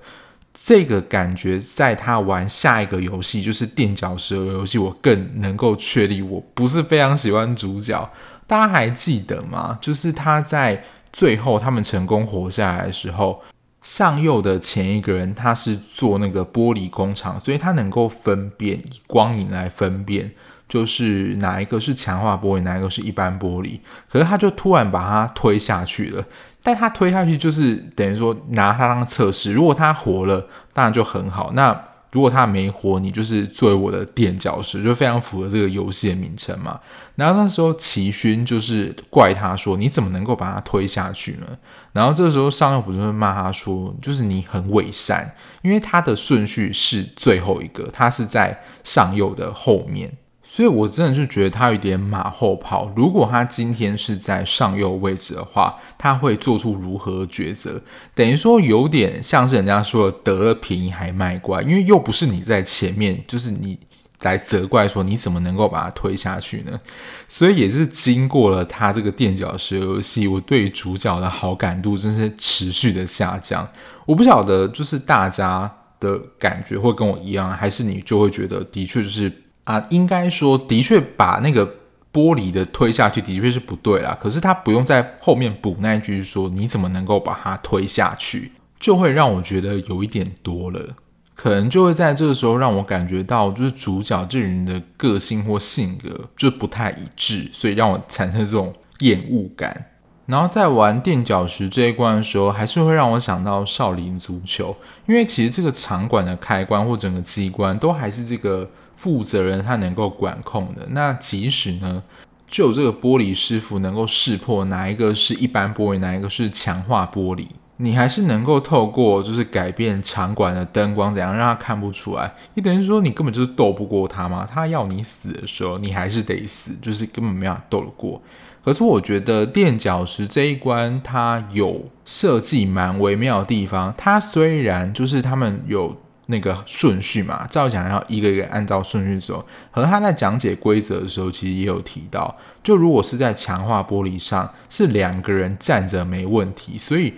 [0.52, 1.58] 这个感觉。
[1.60, 8.12] 在他玩下一个游戏，就是垫脚石的游戏，我更能够确立我不是非常喜欢主角。
[8.48, 9.78] 大家还记得吗？
[9.80, 10.84] 就是他在。
[11.16, 13.40] 最后，他们成功活下来的时候，
[13.84, 20.32] 上右的前一个人他是做那个玻璃工厂，所以他能够分辨，以光影来分辨，
[20.68, 23.80] 就是哪一个是强化玻璃，哪一个是一般玻璃。
[24.10, 26.26] 可是他就突然把他推下去了，
[26.64, 31.52] 但他推下去就是等于说拿他当测试，如果他活了，当然就很好。
[31.54, 31.78] 那
[32.12, 36.80] 如果他没活，你就是作为我的垫脚石，就非常符合这个游戏的名称嘛。
[37.16, 41.48] 然后那时候齐勋就是怪他说：“你怎么能够把他推下去呢？”
[41.92, 50.12] 然后这个时候上右不就会骂他说：“就是你很伪善，因为他的顺序是最后一个，他是在上右的后面。”
[50.56, 52.94] 所以，我真的就觉得他有点马后炮。
[52.96, 57.82] 如果他今天是在上右位置的话，他会做出如何抉择？
[58.14, 63.80] 等于说，有点像是人家说的“得了便宜还卖乖”，因为又不是你在前面，就是你
[64.22, 66.80] 来责怪说你怎么能够把他推下去呢？
[67.28, 73.68] 所以，也是经过了他这个垫脚石游戏，我对主角的好感度真是持续的下降。
[74.06, 79.40] 我不晓得，就是大家的感觉会跟我一样，还是你就会觉得的确就是。
[79.66, 81.66] 啊，应该说，的确把那个
[82.12, 84.18] 玻璃的推下去，的确是不对啦。
[84.22, 90.98] 可是他不用在后面补那一句说，你怎么能够把它推下去，就会让我觉得有一点多了。
[91.34, 99.86] 可能就会在这个时候让我感觉到，就是主角这人的个性或性格就不太一致，所以让我产生这种厌恶感。
[100.26, 104.76] 然后在玩垫脚石这一关的时候，还是会让我想到少林足球，
[105.08, 108.70] 因为其实这个场馆的开关或整个机关都还是这个。
[108.96, 112.04] 负责人他能够管控的，那即使呢，
[112.48, 122.34] 就这个玻璃师傅能够识破哪一个是一般玻璃，哪一个是强化玻璃，你还是能够透过就是改变场馆的灯光怎样让他看不出来。
[122.54, 128.22] 你等于说你根本就是斗不过他嘛，他要你死的时候，你还是得死，就是根本没法斗得过。
[128.64, 135.98] 可是我觉得垫脚石这一关它有设计蛮微妙的地方，它虽然就是他们有。
[136.34, 139.46] 那个顺序嘛，照讲要一个一个按照顺序走。
[139.72, 147.14] 可能他在讲解规则的时候，其实也有提到，就如果是在强化玻璃上，是两个人站着没问题，所以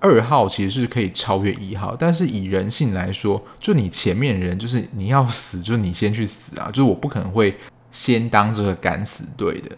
[0.00, 1.96] 二号其实是可以超越一号。
[1.98, 7.56] 但是以人性来说，就你前面人就是你要死，就是你先去死啊，就是我不可能会
[7.90, 9.70] 先当这个敢死队的。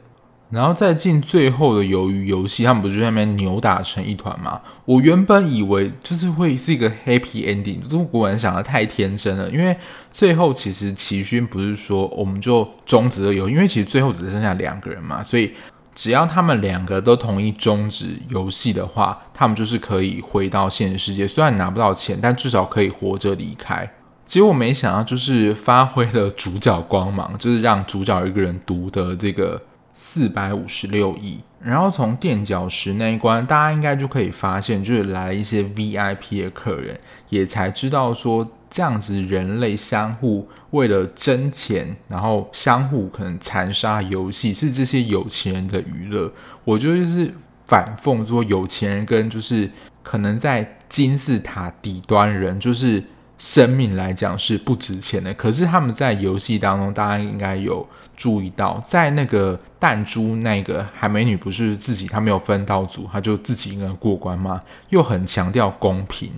[0.50, 4.60] 然后再进最后的鱿鱼游戏，他们不是在那边扭打成一团吗？
[4.84, 9.48] 我原本以为就是会是一个 happy ending，就是果然想的太天真了。
[9.50, 9.76] 因为
[10.10, 15.52] 最后其实齐勋不是说我们就终止了游，因为其实最后只剩下两个人嘛，所以
[15.94, 23.88] 只要他们两个都同意终止游戏的话，他们就是可以回到现实世界，虽然拿不到钱，但至少可以活着离开。
[24.26, 29.62] 结果没想到就是发挥了主角光芒，就是让主角一个人独得这个。
[30.02, 46.32] 四百五十六亿，然后从垫脚石那一关，大家应该就可以发现，就是来了一些 VIP 的客人，也才知道说这样子人类相互为了争钱，然后相互可能残杀游戏，是这些有钱人的娱乐。
[46.64, 47.32] 我就是
[47.66, 49.70] 反讽说，有钱人跟就是
[50.02, 53.04] 可能在金字塔底端人，就是。
[53.40, 64.60] 生命来讲是不值钱的，可是他们在游戏当中，大家应该有注意到，在那个弹珠那个海美女不是自己，她没有分到组，她就自己一个人过关吗？
[64.90, 66.30] 又很强调公平。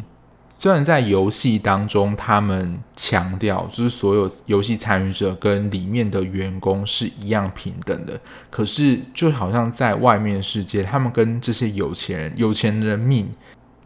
[0.60, 13.28] 虽然在游戏当中，他们强调就是所有游戏参与者跟里面的员工是一样平等的，可是就好像在外面世界，他们跟这些有钱人、有钱人的命。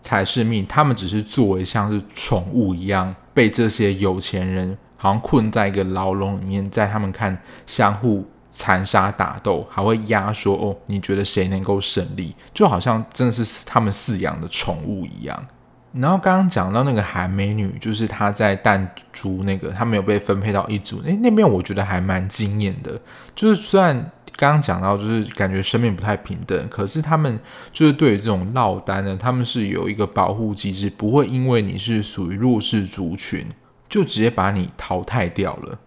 [0.06, 7.36] 才是命，他们只是作为像是宠物一样，被这些有钱人好像困在一个牢笼里面，在他们看
[7.66, 12.36] 相互残杀打斗，还会压说哦，你觉得谁能够胜利？
[12.54, 15.44] 就好像真的是他们饲养的宠物一样。
[15.92, 21.00] 然后刚刚讲到那个韩美女，就是她在弹珠那个，她没有被分配到一组。
[21.02, 23.00] 诶，那边我觉得还蛮惊艳的。
[23.34, 27.38] 就是虽然刚刚讲到，就是感觉生命不太平等，可是他们
[27.72, 33.46] 就是对于这种落单呢，他们是有一个保护机制，不会因为你是属于弱势族群，
[33.88, 35.78] 就直接把你淘汰掉了。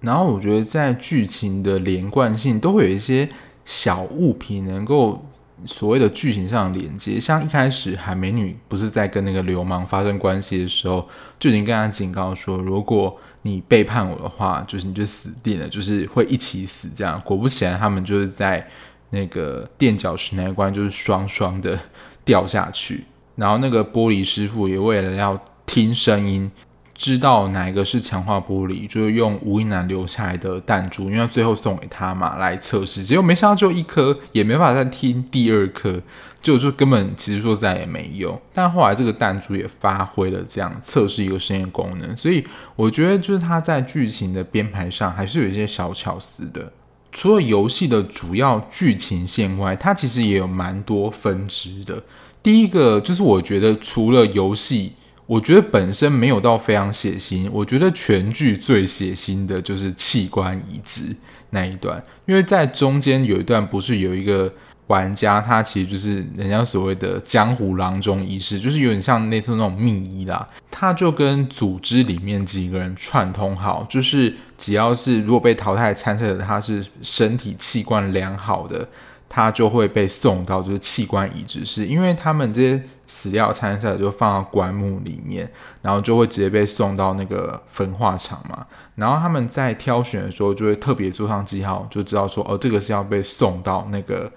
[0.00, 3.26] 然后我觉得在剧情的连贯性都会有一些
[3.64, 5.24] 小物品能够
[5.64, 13.16] 所谓的剧情上连接，像一开始海美女不是在跟那个流氓发生关系的时候，就已经跟他警告说，如果
[13.46, 17.20] 你背叛我的话，就是你就死定了，就是会一起死这样。
[17.20, 18.66] 果不其然，他们就是在
[19.10, 21.78] 那个垫脚石那一关就是双双的
[22.24, 23.04] 掉下去，
[23.36, 26.50] 然后那个玻璃师傅也为了要听声音。
[26.94, 36.00] 知道哪一个是强化玻璃，就是用吴一男留下来的弹珠，因为最后送给他嘛来测试，结果没想到就一颗，也没法再听第二颗，
[36.40, 38.40] 就就根本其实说再也没有。
[38.52, 46.72] 但后来这个弹珠也发挥了这样测试一个实验功能，所以我觉得就是他在剧情的编排上还是有一些小巧思的。
[47.10, 52.02] 除了游戏的主要剧情线外，它其实也有蛮多分支的。
[52.40, 54.92] 第一个就是我觉得除了游戏。
[55.26, 61.16] 我觉得本身没有到非常血腥，我觉得全剧最血腥的就是器官移植
[61.50, 64.52] 那一段，因为在中间有一段不是有一个
[64.88, 78.86] 玩家，他其实就是人家所谓的江湖郎中仪式，就是有点像那次那种密医啦，他就跟组织里面几个人串通好，就是只要是如果被淘汰参赛的他是身体器官良好的，
[79.28, 82.82] 他就会被送到就是器官移植室，因为他们这些。
[83.06, 85.46] 死掉参赛就放到棺木里面，
[85.82, 88.66] 然后就会直接被送到那个焚化厂嘛。
[88.94, 94.32] 然后他们在挑选的时候就会特别做上记号，就知道说哦，这个是要被送到那个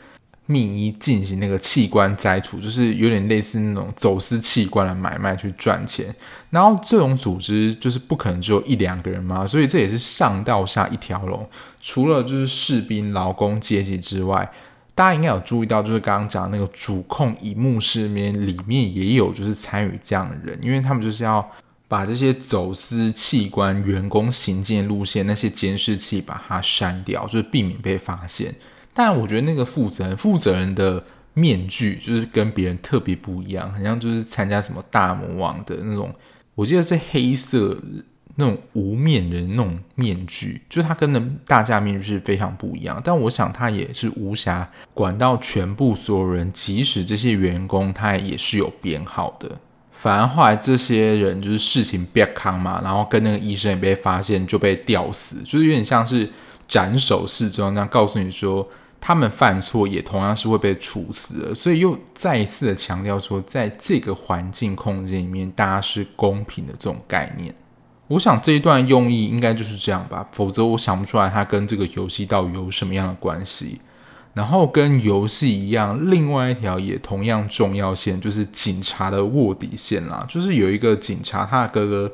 [0.48, 6.14] 秘医进行那个器官摘除，就是有点类似那种走私器官的买卖去赚钱。
[6.50, 14.52] 然后这种组织就是不可能只有一两个人嘛，所以这也是上到下一条龙，除了就是士兵、劳工阶级之外。
[14.98, 21.48] 大家应该有注意到，就是刚刚讲那个主控荧幕室面里面也有就是参与这样的人，因为他们就是要
[21.88, 28.56] 把这些走私器官员工行进路线那些监视器把它删掉，就是避免被发现。
[28.92, 31.04] 但我觉得那个负责人负责人的
[31.36, 36.12] 面具就是跟别人特别不一样，好像就是参加什么大魔王的那种，
[36.56, 37.80] 我记得是黑色。
[38.40, 43.02] 那种无面人那种面具，就他跟那大家面具是非常不一样。
[43.04, 44.64] 但我想他也是无暇
[44.94, 49.52] 管到全部所有人，即使这些员工他也是有编号的。
[49.92, 56.30] 反而后来这些人就是事情变康嘛，然后跟那个医生也被发现就被吊死，就是有点像是
[56.68, 58.70] 斩首示众那样告诉你说，
[59.02, 61.56] 他们犯错也同样是会被处死的。
[61.56, 67.52] 所以又再一次的强调说，在这个环境空间里面，大家是公平的这种概念。
[68.08, 73.82] 我想这一段用意应该就是这样吧，否则我想不出来它跟这个游戏到底有什么样的关系。
[74.34, 82.12] 然后跟游戏一样，另外一条也同样重要线就是警察的卧底线啦，就是有一个警察，他的哥哥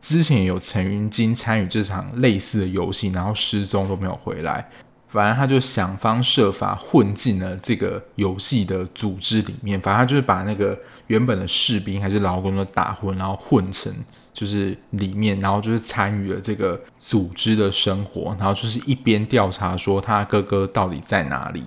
[0.00, 4.70] 之前也有曾经参与这场类似的游戏，然后失踪都没有回来，
[5.08, 10.78] 反正他就想方设法混进了这个游戏的组织里面，反正他就是把那个
[11.08, 13.92] 原本的士兵还是劳工都打昏，然后混成。
[14.36, 21.64] 就是里面，然后就是参与了这个组织的生活，然后就是一边调查说他哥哥到底在哪里，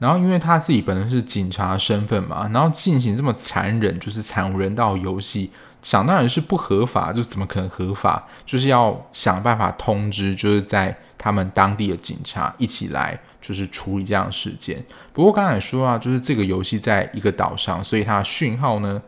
[0.00, 8.26] 然后因为他自己本身是警察身份嘛，然后进行这么残忍，就是惨无人道的游戏，想当然是不合法，就怎么可能合法？
[8.44, 14.84] 就是要想办法通知，就是在他们当地的警察一起来，就是处理这样的事件。
[15.12, 19.00] 不过刚才说啊，就是这个游戏在一个岛上，所以它的讯号呢。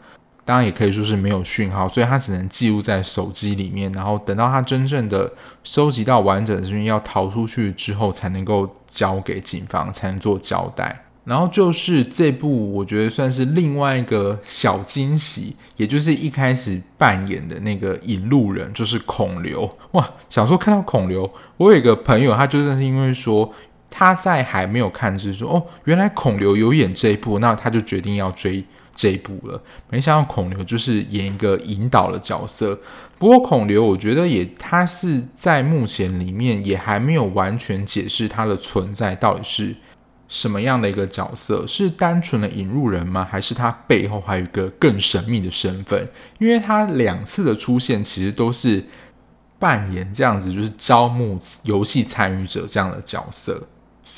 [0.50, 5.32] 当然也可以说是没有讯号，所以他只能记录在手机里面，然后等到他真正的
[5.62, 11.04] 收集到完整的资讯，要逃出去之后，才能够交给警方，才能做交代。
[11.22, 19.78] 然后就是这部，我觉得算是另外一个小惊喜，也就是一开始扮演的那个引路人，就是孔刘。
[19.92, 23.52] 哇，想说看到孔刘，我有一个朋友，他就是因为说
[23.88, 28.64] 他在还没有看，就是说哦，原来孔刘有演这一部，那他就决定要追。
[28.94, 32.78] 这一部了，没想到孔刘就是演一个引导的角色。
[33.18, 39.76] 不过孔刘，我觉得也他是在目前里面也还没有完全解释他的存在到底是
[40.28, 43.26] 什么样的一个角色，是单纯的引路人吗？
[43.28, 46.08] 还是他背后还有一个更神秘的身份？
[46.38, 48.84] 因为他两次的出现其实都是
[49.58, 53.66] 扮演这样子，就是招募游戏参与者这样的角色。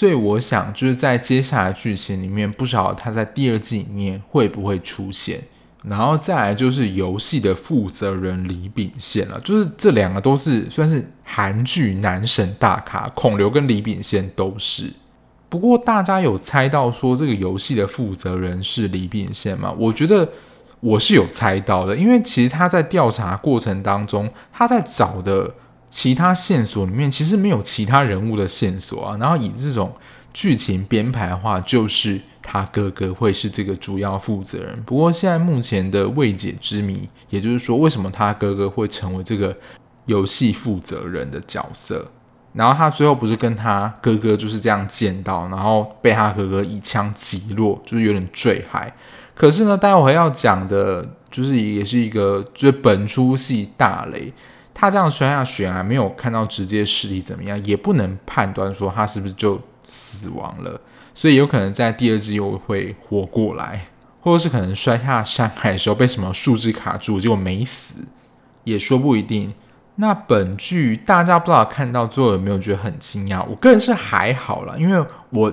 [0.03, 5.40] 所以我想，就是在接下来剧情里面，不知道他在第二季里面会不会出现。
[5.84, 14.92] 然后再来就是游戏的负责人李秉宪了，就是这两个都是算是韩剧男神大咖，孔刘跟李秉宪都是。
[15.48, 19.72] 不过大家有猜到说这个游戏的负责人是李秉宪吗？
[19.78, 20.28] 我觉得
[20.80, 25.55] 我是有猜到的，因为其实他在调查过程当中，他在找的
[25.93, 29.16] 其他线索里面，其实没有其他人物的线索啊。
[29.20, 29.95] 然后以这种
[30.32, 32.20] 剧情编排的话，就是。
[32.45, 39.57] 他哥哥会是这个主要负责人，不过现在目前的未解之谜，也就是说，为什么他哥哥会成为这个
[40.07, 42.11] 游戏负责人的角色？
[42.53, 48.93] 然后他最后不是跟他哥哥就是这样见到，然后被他哥哥一枪击落，就是有点坠海。
[49.36, 54.32] 可是呢，待会要讲的，就是也是一个就本出戏大雷，
[54.75, 60.81] 他这样摔下悬崖，没有看到直接尸体怎么样，也不能判断说他是不是就死亡了。
[61.14, 63.87] 所以有可能在第二季又会活过来，
[64.20, 67.97] 或者是可能摔下山海的时候被什么树枝卡住，结果没死，
[68.64, 69.53] 也说不一定。
[69.97, 73.45] 那本剧大家不知道看到最后有没有觉得很惊讶？
[73.47, 75.53] 我个人是还好啦，因为我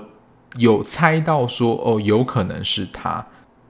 [0.56, 3.28] 有猜到说哦，有可能是他，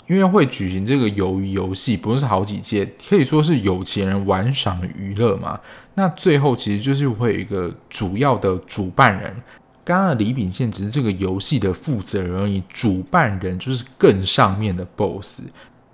[0.10, 5.60] 因为会举行这个鱿鱼游戏，不是好几届，可以说是有钱人玩赏的娱乐嘛。
[5.93, 9.36] 那最后其实就是会有一个主要的主办人。
[9.86, 15.43] 刚刚的李秉宪只是这个游戏的负责人而已，主办人就是更上面的 BOSS。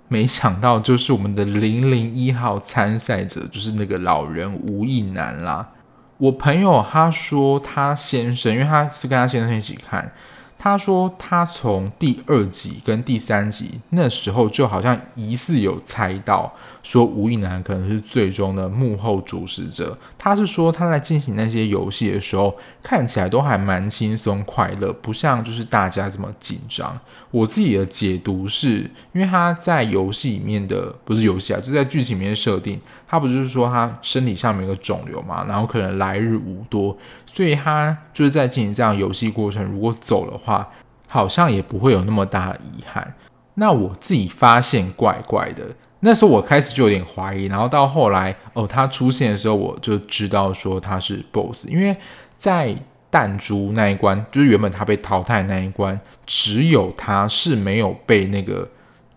[0.08, 5.72] 没想到就是我们的零零一号参赛者，就是那个老人吴亦男啦。
[6.16, 10.10] 我朋友他说他先生，因为他是跟他先生一起看。
[10.58, 16.52] 他说，他从第二集跟第三集那时候就好像疑似有猜到，
[16.82, 19.96] 说吴亦男可能是最终的幕后主使者。
[20.18, 26.98] 他是说他在进行那些游戏的时候，看起来都还蛮轻松快乐，不像就是大家这么紧张。
[27.30, 32.80] 我自己的解读是，因为他在游戏里面的不是游戏啊，就在剧情里面设定。
[33.08, 40.70] 他不就是说他身体上面有个肿瘤嘛，然后可能来日无多，所以他就是在进行这样游戏过程，如果走的话，
[41.08, 43.14] 好像也不会有那么大的遗憾。
[43.54, 45.64] 那我自己发现怪怪的，
[46.00, 51.96] 那时候我开始就有点怀疑，然后到后来哦，他出现的时候，我就知道说他是 BOSS，因为
[52.34, 52.74] 在
[53.10, 58.68] 弹珠那一关，就是原本他被淘汰的那一关，只有他是没有被那个。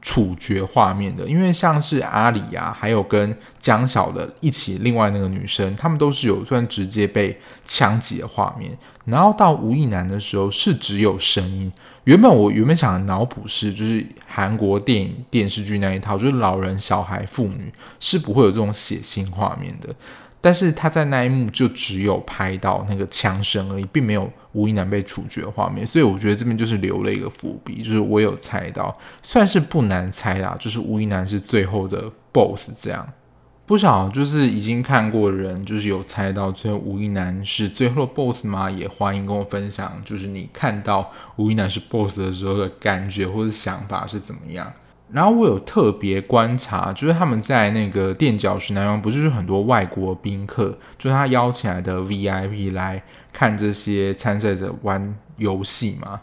[0.01, 8.77] 处决画面的，因为像是阿里啊，还有跟江小的一起，另外那个女生，他们都是有算直接被枪击的画面。
[9.05, 11.71] 然后到吴亦男的时候是只有声音。
[12.03, 19.93] 原本我原本想脑补是，就是韩国电影电视剧那一套，就是老人、小孩、妇女是不会有这种血腥画面的。
[20.41, 33.07] 但是他在那一幕就只有拍到那个枪声而已，并没有吴亦男被处决的画面，所以我觉得这边就是留了一个伏笔，就是我有猜到，算是不难猜啦，就是吴亦男是最后的 BOSS 这样。
[33.65, 38.71] 不少就是已经看过的人，就是有猜到最后吴亦男是最后的 BOSS 吗？
[38.71, 44.73] 也欢迎跟我分享，就是你看到吴亦男是 BOSS 的时候的感觉或者想法是怎么样。
[45.11, 53.01] 然后我有特别观察，就是他们在那个垫脚石南湾，不就是很多外国宾客，就是他邀请来的 VIP 来
[53.33, 56.21] 看这些参赛者玩游戏嘛。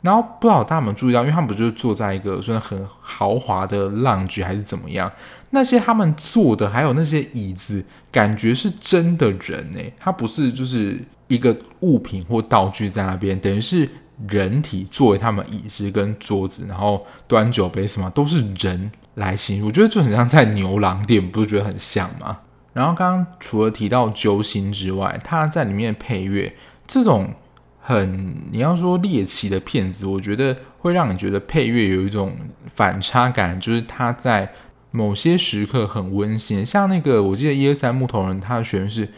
[0.00, 5.10] 然后不知道大家有没有注意到，因为他们不就是坐在一个算很豪华的 lounge 还是怎么样？
[5.50, 13.88] 那些他们坐的还有那些椅子，感觉是真的人诶，他不是就是一个物品或道具在那边，等于是。
[14.28, 22.40] 人体作为他们椅子跟桌子，然后端酒杯什么都是人来形容，我觉得就很像在牛郎店，不是觉得很像吗？
[22.72, 26.52] 然后刚刚除了提到揪心之外，他在里面配乐
[26.84, 27.32] 这种
[27.80, 32.32] 很你要说猎奇的片子，我觉得会让你觉得配乐有一种
[32.66, 34.52] 反差感，就是他在
[34.90, 39.08] 某些时刻很温馨，像那个我记得一二三木头人，他的旋律是。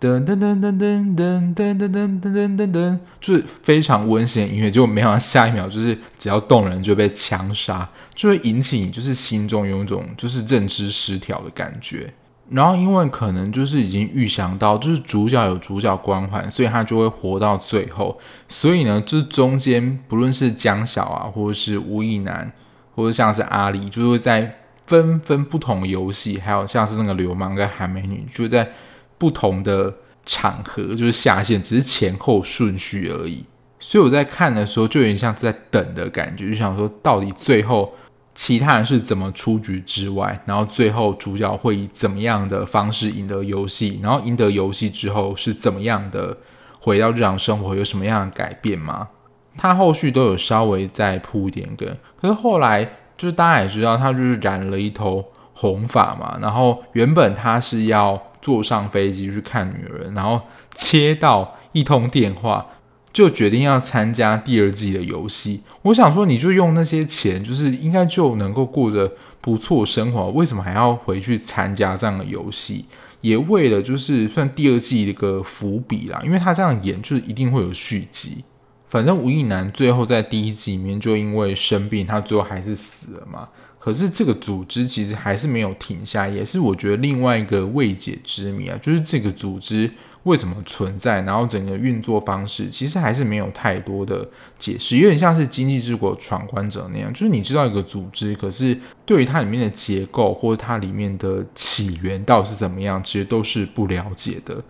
[0.00, 12.14] 噔噔噔噔噔噔噔噔噔噔噔噔，就是非常温馨的音乐，结果没想到下一秒就是只要动人就被枪杀，就会引起你就是心中有一种就是认知失调的感觉。
[12.48, 18.16] 然后因为可能就是已经预想到就是主角有主角光环，所以他就会活到最后。
[18.46, 22.52] 所以呢，就是中间不论是江小啊，或者是吴亦男，
[22.94, 28.70] 或者像是阿里，就会在分分不同游戏，还有像是那个流氓跟韩美女，就在。
[29.18, 29.92] 不同的
[30.24, 33.44] 场合就是下线，只是前后顺序而已。
[33.80, 37.92] 所以我在看的时候，就有点像在等的感觉，就想说到底最后
[38.34, 46.36] 其他人是怎么出局之外，然后最后主角会以怎么样的方式赢得游戏，然后赢得游戏之后是怎么样的
[46.80, 49.08] 回到日常生活，有什么样的改变吗？
[49.56, 51.88] 他后续都有稍微再铺一点梗，
[52.20, 52.84] 可是后来
[53.16, 60.40] 就是大家也知道，他就是染了一头红发嘛，然后原本他是要坐上飞机去看女儿，然后
[60.72, 62.66] 接到一通电话。
[63.10, 65.62] 就决定要参加第二季的游戏。
[65.82, 72.84] 我想说，你就用那些钱，就是应该就能够过着不错生活，为什么还要回去参加这样的游戏？
[73.22, 78.44] 也为了就是算第二季的一个伏笔啦，因为他这样演，就是一定会有续集。
[78.88, 83.48] 反正吴亦男最后在第一季里面就因为生病，他最后还是死了嘛。
[83.88, 89.90] 可是这个组织其实还是没有停下，也是我觉得另外一个未解之谜啊，就是这个组织。
[90.24, 91.22] 为什么存在？
[91.22, 94.28] 然后整个运作方式其实还是没有太多的
[94.58, 104.62] 解释，有点像是《经济之国闯关者》那样，就是你知道一个组织，可是对于它里面的结构或者它里面的起源到底是怎么样，其实都是不了解的。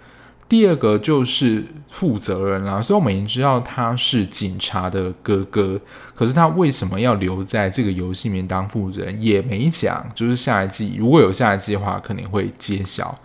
[0.49, 5.79] 第二个就是负责人啦，所以我们已经知道他是警察的哥哥，
[6.15, 13.19] 可是他为什么要留在这个游戏里面当负责人也没讲，就是下一季如果有下一季的话，肯定会揭晓。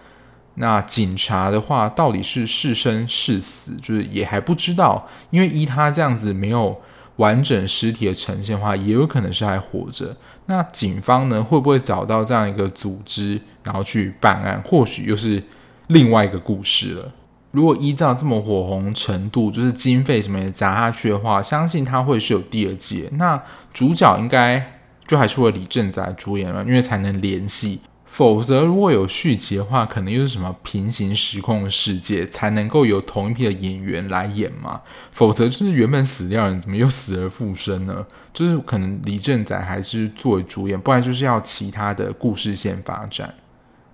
[0.55, 5.07] 那警察的话，到底是是生是死，就是也还不知道。
[5.31, 6.79] 因为依他这样子没有
[7.15, 10.15] 完整尸体的呈现的话，也有可能是还活着。
[10.45, 14.61] 那警方呢，会不会找到这样一个组织，然后去办案？
[14.63, 15.41] 或许又是
[15.87, 17.13] 另外一个故事了。
[17.51, 23.07] 如果依照这么火红程度，就是经费什么也砸下去的话，相信他会是有第二季。
[23.13, 27.81] 那主角应该就还是会李正宰主演了，因为才能联系。
[28.05, 34.81] 否则，如果有续集的话，可能又是什么平行时空的世界才能够有同一批的演员来演嘛？
[35.11, 38.05] 否则，就是原本死掉的人怎么又死而复生呢？
[38.31, 43.33] 就是可能李正宰还是作为主演，不然就是要其他的故事线发展。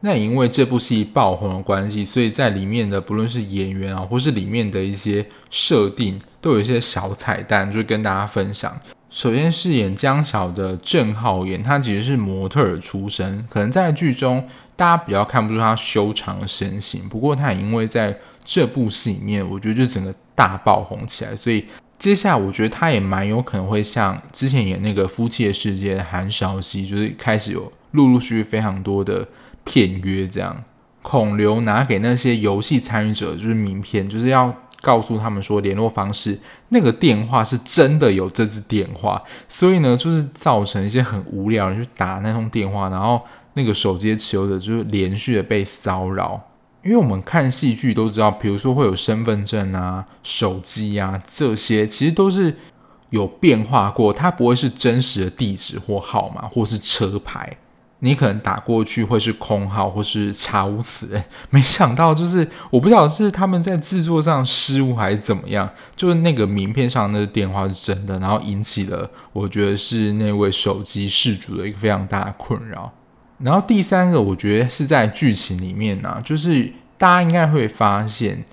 [0.01, 8.79] 那也因为这部戏爆红的关系，所以在里面的不论是演员啊，或是里面的一些设定，都有一些小彩蛋，就跟大家分享。
[9.09, 17.09] 首先饰演江巧的郑浩妍，他其实是模特儿出身，可能在剧中大家比较看不出他修长的身形。
[17.09, 21.65] 不过他也因为在这部戏里面，我觉得就整个大爆红起来，所以
[21.97, 29.27] 接下来我觉得他也蛮有可能会像之前演那个《夫妻的世界》韩韶熙，就是开始有陆陆续续非常多的
[29.69, 30.63] 片约这样。
[31.03, 34.55] 孔刘拿给那些游戏参与者就是名片，就是要。
[34.81, 36.39] 告诉他们说联络方式，
[36.69, 43.21] 那个电话是真的有这支电话，所以呢，就是造成一些很无聊的人去打那通电话，然后
[43.55, 46.41] 那个手机持有者就是连续的被骚扰。
[46.81, 52.55] 因为我们看戏剧都知道，比如说会有身份证啊、手机啊这些，其实都是
[53.09, 57.57] 有变化过，它不会是真实的地址或号码或是车牌。
[58.01, 72.91] 你可能打过去会是空号或是查无此人， 没想到就是我不知道是他们在制作上失误还是怎么样，就是那个名片上的电话是真的，然后引起了我觉得是那位手机事主的一个非常大的困扰。
[73.39, 78.43] 然后第三个，我觉得是在剧情里面呢、就是大家应该会发现，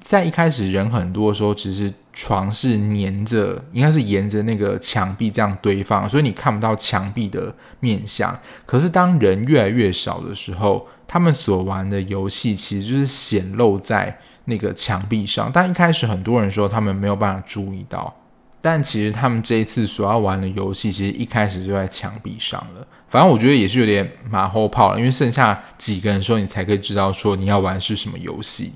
[0.00, 1.92] 在一开始人很多的时候，其实。
[2.20, 8.36] 床是粘着，应该是沿着那个墙壁这样堆放，所以你看不到墙壁的面相。
[8.66, 15.48] 可是当人越来越少的时候，他们所玩的游戏其实就是显露在那个墙壁上。
[15.54, 18.12] 但一开始很多人说他们没有办法注意到，
[18.60, 22.84] 但其实他们这一次所要玩的游戏，其实一开始就在墙壁上了。
[23.08, 28.72] 反正我觉得也是有点马后炮了，因为剩下几个人说你才可以知道说你要玩是什么游戏。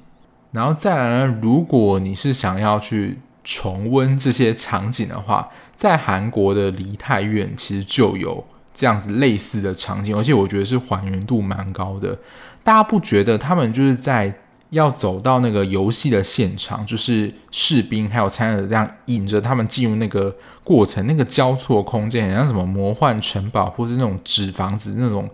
[0.53, 3.19] 然后再来呢，如果你是想要去。
[3.45, 12.17] 重温这些场景的话，在韩国的梨泰院其实就有这样子类似的场景，而且我觉得是还原度蛮高的。
[12.63, 14.33] 大家不觉得他们就是在
[14.71, 20.33] 要走到那个游戏的现场，就是士兵还有参与者这样引着他们进入那个
[20.63, 25.29] 过程，那个交错空间，很像什么魔幻城堡，或是那种纸房子那种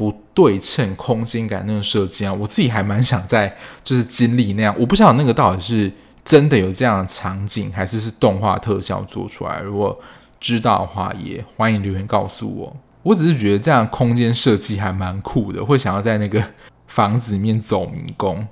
[0.00, 2.32] 不对称空间感那种设计啊？
[2.32, 5.92] 我自己还蛮想在就是经历那样，我不晓得那个到底是。
[6.22, 9.58] 真的有这样的场景，还是是动画特效做出来？
[9.60, 9.98] 如果
[10.38, 12.76] 知道的话，也欢迎留言告诉我。
[13.02, 16.44] 我只是觉得这样空间设计还蛮酷的，会想要在那个
[16.86, 18.46] 房子里面走迷宫。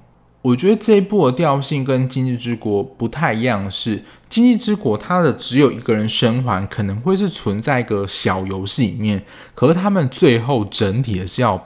[0.49, 3.99] 我觉得这一部的调性跟《经济之国》不太一样，是
[4.31, 9.23] 《经济之国》它的只有一个人生还，可能会是存在一个小游戏里面，
[9.55, 11.63] 可是他们最后整体的是要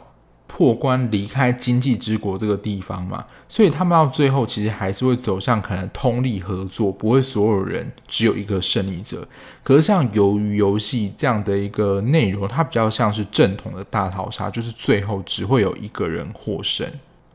[0.48, 9.28] 破关离开经济之国这个地方嘛，所以他们到最后其实还是会走向可能通力合作，不会所有人只有一个胜利者。
[9.62, 16.84] 可是像鱿鱼游戏这样的一个内容，它比较像是正统的大逃杀，就是最后只会有一个人获胜。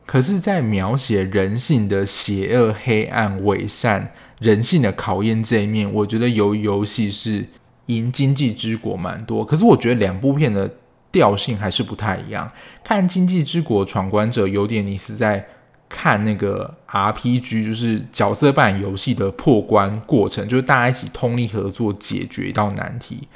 [0.08, 7.46] 可是，在描写人性的邪恶、黑暗、伪善、人性的考验这一面，我觉得由游戏是
[7.86, 9.44] 赢经济之国蛮多。
[9.44, 10.70] 可是，我觉得两部片的。
[11.10, 12.52] 调性还是不太一样。
[12.84, 15.42] 看《经济之国闯关者》有点你是在
[15.88, 23.26] 看那个 RPG，就是角色扮演游戏的破关过程，就是大家一起通力合作解决一道难题。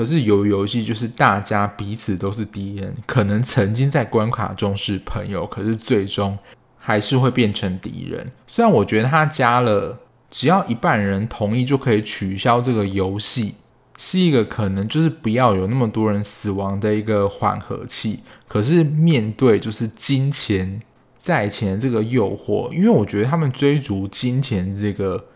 [0.00, 6.38] 可是鱿鱼游戏就是大家彼此都是敌人，可能曾经在关卡中是朋友，可是最终
[6.78, 8.32] 还是会变成敌人。
[8.46, 13.56] 虽然我觉得他加了只要一半人同意就可以取消这个游戏。
[13.98, 20.80] 是一个可能就是不要有那么多人死亡的一个缓和器，可是面对就是金钱
[21.18, 25.26] 在前这个诱惑，因为我觉得他们追逐金钱这个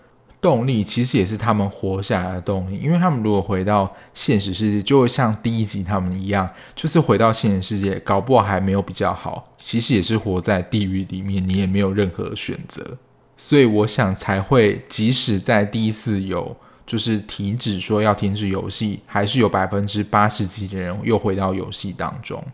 [0.45, 2.77] 动力，其实也是他们活下来的动力。
[2.77, 12.99] 因为他们如果回到现实世界，就会像第一集他们一样，就是回到现实世界，搞不好还没有比较好，其实也是活在地狱里面，你也没有任何选择。
[13.39, 16.55] 所以我想才会，即使在第一次有。
[16.87, 22.45] 就是停止说要停止游戏，还是有百分之八十几的人又回到游戏当中。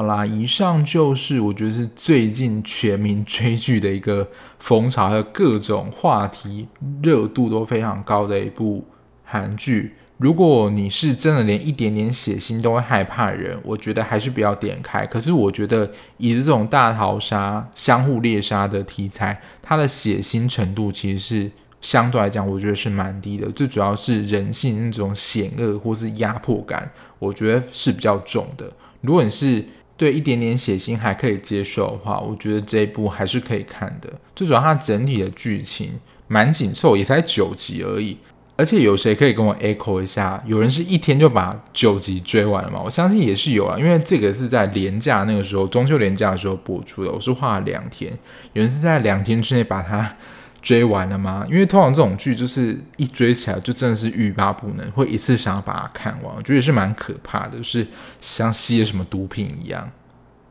[0.00, 4.26] 好啦，以上就是我觉得是最近全民追剧的一个
[4.58, 6.66] 风潮，还有各种话题
[7.02, 8.82] 热度都非常高的一部
[9.24, 9.94] 韩剧。
[10.16, 15.04] 如果你是真的连一点点血腥都会害怕的人，我觉得还是不要点开。
[15.04, 21.50] 可是我觉得以这种大逃杀、相互猎杀的题材，它的血腥程度其实是。
[21.82, 23.50] 相对来讲，我觉得是蛮低的。
[23.52, 28.70] 最主要是人性那种险恶或是压迫感，我觉得是比较重的。
[29.00, 29.64] 如果你是
[30.00, 34.10] 对一点点血腥还可以接受的话，我觉得这一部还是可以看的。
[34.34, 35.90] 最主要它整体的剧情
[36.26, 38.16] 蛮紧凑，也才九集而已。
[38.56, 40.42] 而且有谁可以跟我 echo 一下？
[40.46, 42.80] 有人是一天就把九集追完了吗？
[42.82, 47.12] 我相信也是有啊，因为这个是在廉价那个时候，中秋廉价的时候播出的。
[47.12, 48.10] 我是花了两天，
[48.54, 50.16] 有人是在两天之内把它。
[50.62, 51.44] 追完了吗？
[51.48, 57.86] 因为通常这种剧就是一追起来就真的是欲罢不能，会一次想要把它看完，我觉得也是蛮可怕的，就是
[58.20, 59.90] 像吸了什么毒品一样。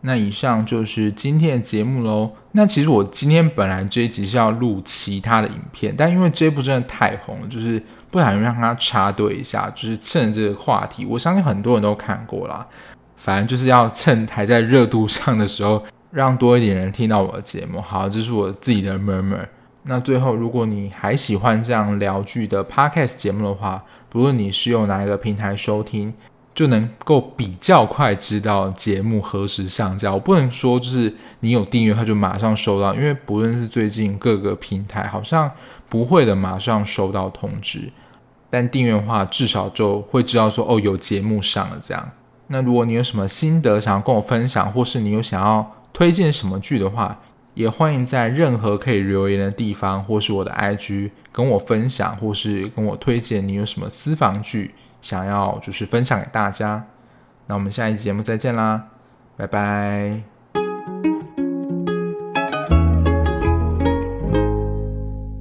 [0.02, 2.32] 那以上就是今天的节目喽。
[2.54, 12.66] 那其实我今天本来这一集是要录其他的影片，但因为这部真的太红了，就是不想让它插队一下，就是趁这个话题，我相信很多人都看过啦。
[13.18, 17.82] 反正就是要趁还在热度上的时候，让多一点人听到我的节目。
[17.82, 19.46] 好，这是我自己的 murmur。
[19.84, 26.14] 那最后，如果你还喜欢这样聊剧的 podcast 节目的话，不论你是用哪一个平台收听，
[26.54, 30.14] 就能够比较快知道节目何时上架。
[30.14, 35.50] 我不能说就是你有订阅它就马上收到，因为不论是最近各个平台好像
[35.88, 37.92] 不会的马上收到通知，
[38.50, 42.12] 但订阅的话至少就会知道说哦，有节目上了这样。
[42.48, 47.20] 那如果你有什么心得想要跟我分享，或是你有想要推荐什么剧的话，
[47.54, 56.86] 也欢迎在任何可以留言的地方，或是我的 IG 跟我分享，或是跟我推荐你有什么私房剧想要就是分享给大家。
[57.48, 58.90] 那我们下一期节目再见啦，
[59.36, 60.29] 拜拜。